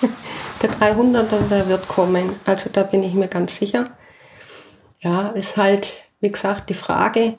[0.62, 2.30] Der 300er, der wird kommen.
[2.44, 3.84] Also da bin ich mir ganz sicher.
[4.98, 7.34] Ja, ist halt wie gesagt, die Frage,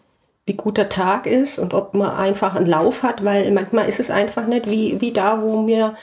[0.46, 4.00] wie gut der Tag ist und ob man einfach einen Lauf hat, weil manchmal ist
[4.00, 5.96] es einfach nicht wie, wie da, wo mir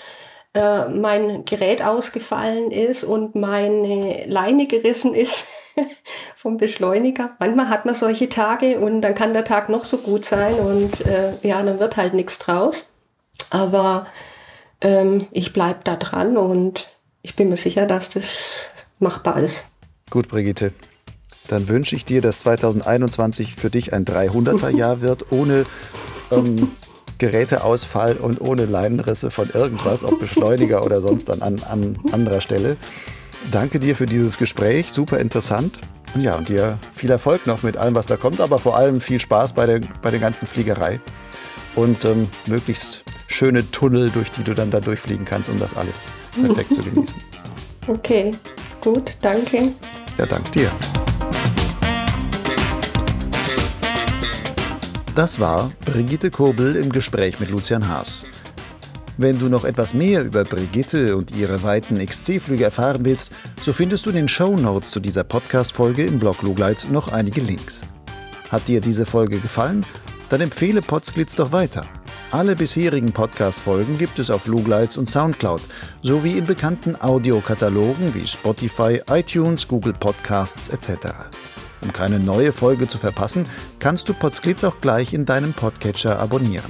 [0.56, 5.44] äh, mein Gerät ausgefallen ist und meine Leine gerissen ist
[6.34, 7.36] vom Beschleuniger.
[7.38, 11.04] Manchmal hat man solche Tage und dann kann der Tag noch so gut sein und
[11.06, 12.86] äh, ja, dann wird halt nichts draus.
[13.50, 14.06] Aber
[14.80, 16.88] ähm, ich bleibe da dran und
[17.22, 19.66] ich bin mir sicher, dass das machbar ist.
[20.10, 20.72] Gut, Brigitte.
[21.48, 25.64] Dann wünsche ich dir, dass 2021 für dich ein 300er Jahr wird, ohne
[26.30, 26.68] ähm,
[27.18, 32.76] Geräteausfall und ohne Leinenrisse von irgendwas, ob Beschleuniger oder sonst an, an, an anderer Stelle.
[33.50, 35.78] Danke dir für dieses Gespräch, super interessant.
[36.14, 39.00] Und ja, und dir viel Erfolg noch mit allem, was da kommt, aber vor allem
[39.00, 41.00] viel Spaß bei der, bei der ganzen Fliegerei
[41.74, 46.08] und ähm, möglichst schöne Tunnel, durch die du dann da durchfliegen kannst, um das alles
[46.42, 47.20] perfekt zu genießen.
[47.88, 48.34] Okay,
[48.80, 49.72] gut, danke.
[50.18, 50.72] Ja, danke dir.
[55.16, 58.26] Das war Brigitte Kurbel im Gespräch mit Lucian Haas.
[59.16, 63.32] Wenn du noch etwas mehr über Brigitte und ihre weiten XC-Flüge erfahren willst,
[63.62, 67.40] so findest du in den Show Notes zu dieser Podcast-Folge im Blog Lugleitz noch einige
[67.40, 67.86] Links.
[68.50, 69.86] Hat dir diese Folge gefallen?
[70.28, 71.86] Dann empfehle Potsglitz doch weiter.
[72.30, 75.62] Alle bisherigen Podcast-Folgen gibt es auf Lugleitz und Soundcloud
[76.02, 81.08] sowie in bekannten Audiokatalogen wie Spotify, iTunes, Google Podcasts etc.
[81.86, 83.46] Um keine neue Folge zu verpassen,
[83.78, 86.68] kannst du Potsglitz auch gleich in deinem Podcatcher abonnieren.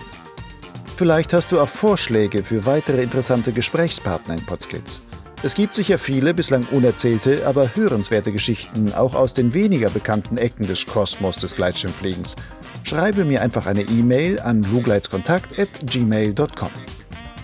[0.96, 5.00] Vielleicht hast du auch Vorschläge für weitere interessante Gesprächspartner in Potsglitz.
[5.42, 10.66] Es gibt sicher viele bislang unerzählte, aber hörenswerte Geschichten auch aus den weniger bekannten Ecken
[10.66, 12.36] des Kosmos des Gleitschirmfliegens.
[12.82, 16.95] Schreibe mir einfach eine E-Mail an lugleitskontakt@gmail.com.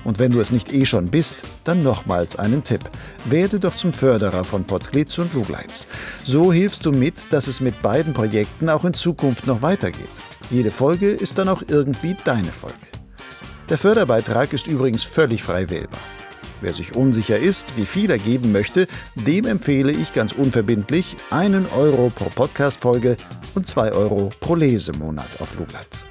[0.04, 2.80] Und wenn du es nicht eh schon bist, dann nochmals einen Tipp.
[3.26, 5.86] Werde doch zum Förderer von Potsglitz und Lugleitz.
[6.24, 10.08] So hilfst du mit, dass es mit beiden Projekten auch in Zukunft noch weitergeht.
[10.50, 12.76] Jede Folge ist dann auch irgendwie deine Folge.
[13.68, 16.00] Der Förderbeitrag ist übrigens völlig frei wählbar.
[16.60, 21.66] Wer sich unsicher ist, wie viel er geben möchte, dem empfehle ich ganz unverbindlich einen
[21.74, 23.16] Euro pro Podcast-Folge
[23.54, 26.06] und zwei Euro pro Lesemonat auf Lugleitz.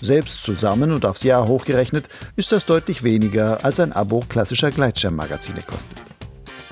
[0.00, 5.62] Selbst zusammen und aufs Jahr hochgerechnet ist das deutlich weniger, als ein Abo klassischer Gleitschirmmagazine
[5.62, 5.98] kostet.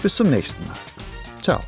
[0.02, 0.76] Bis zum nächsten Mal.
[1.42, 1.60] Ciao.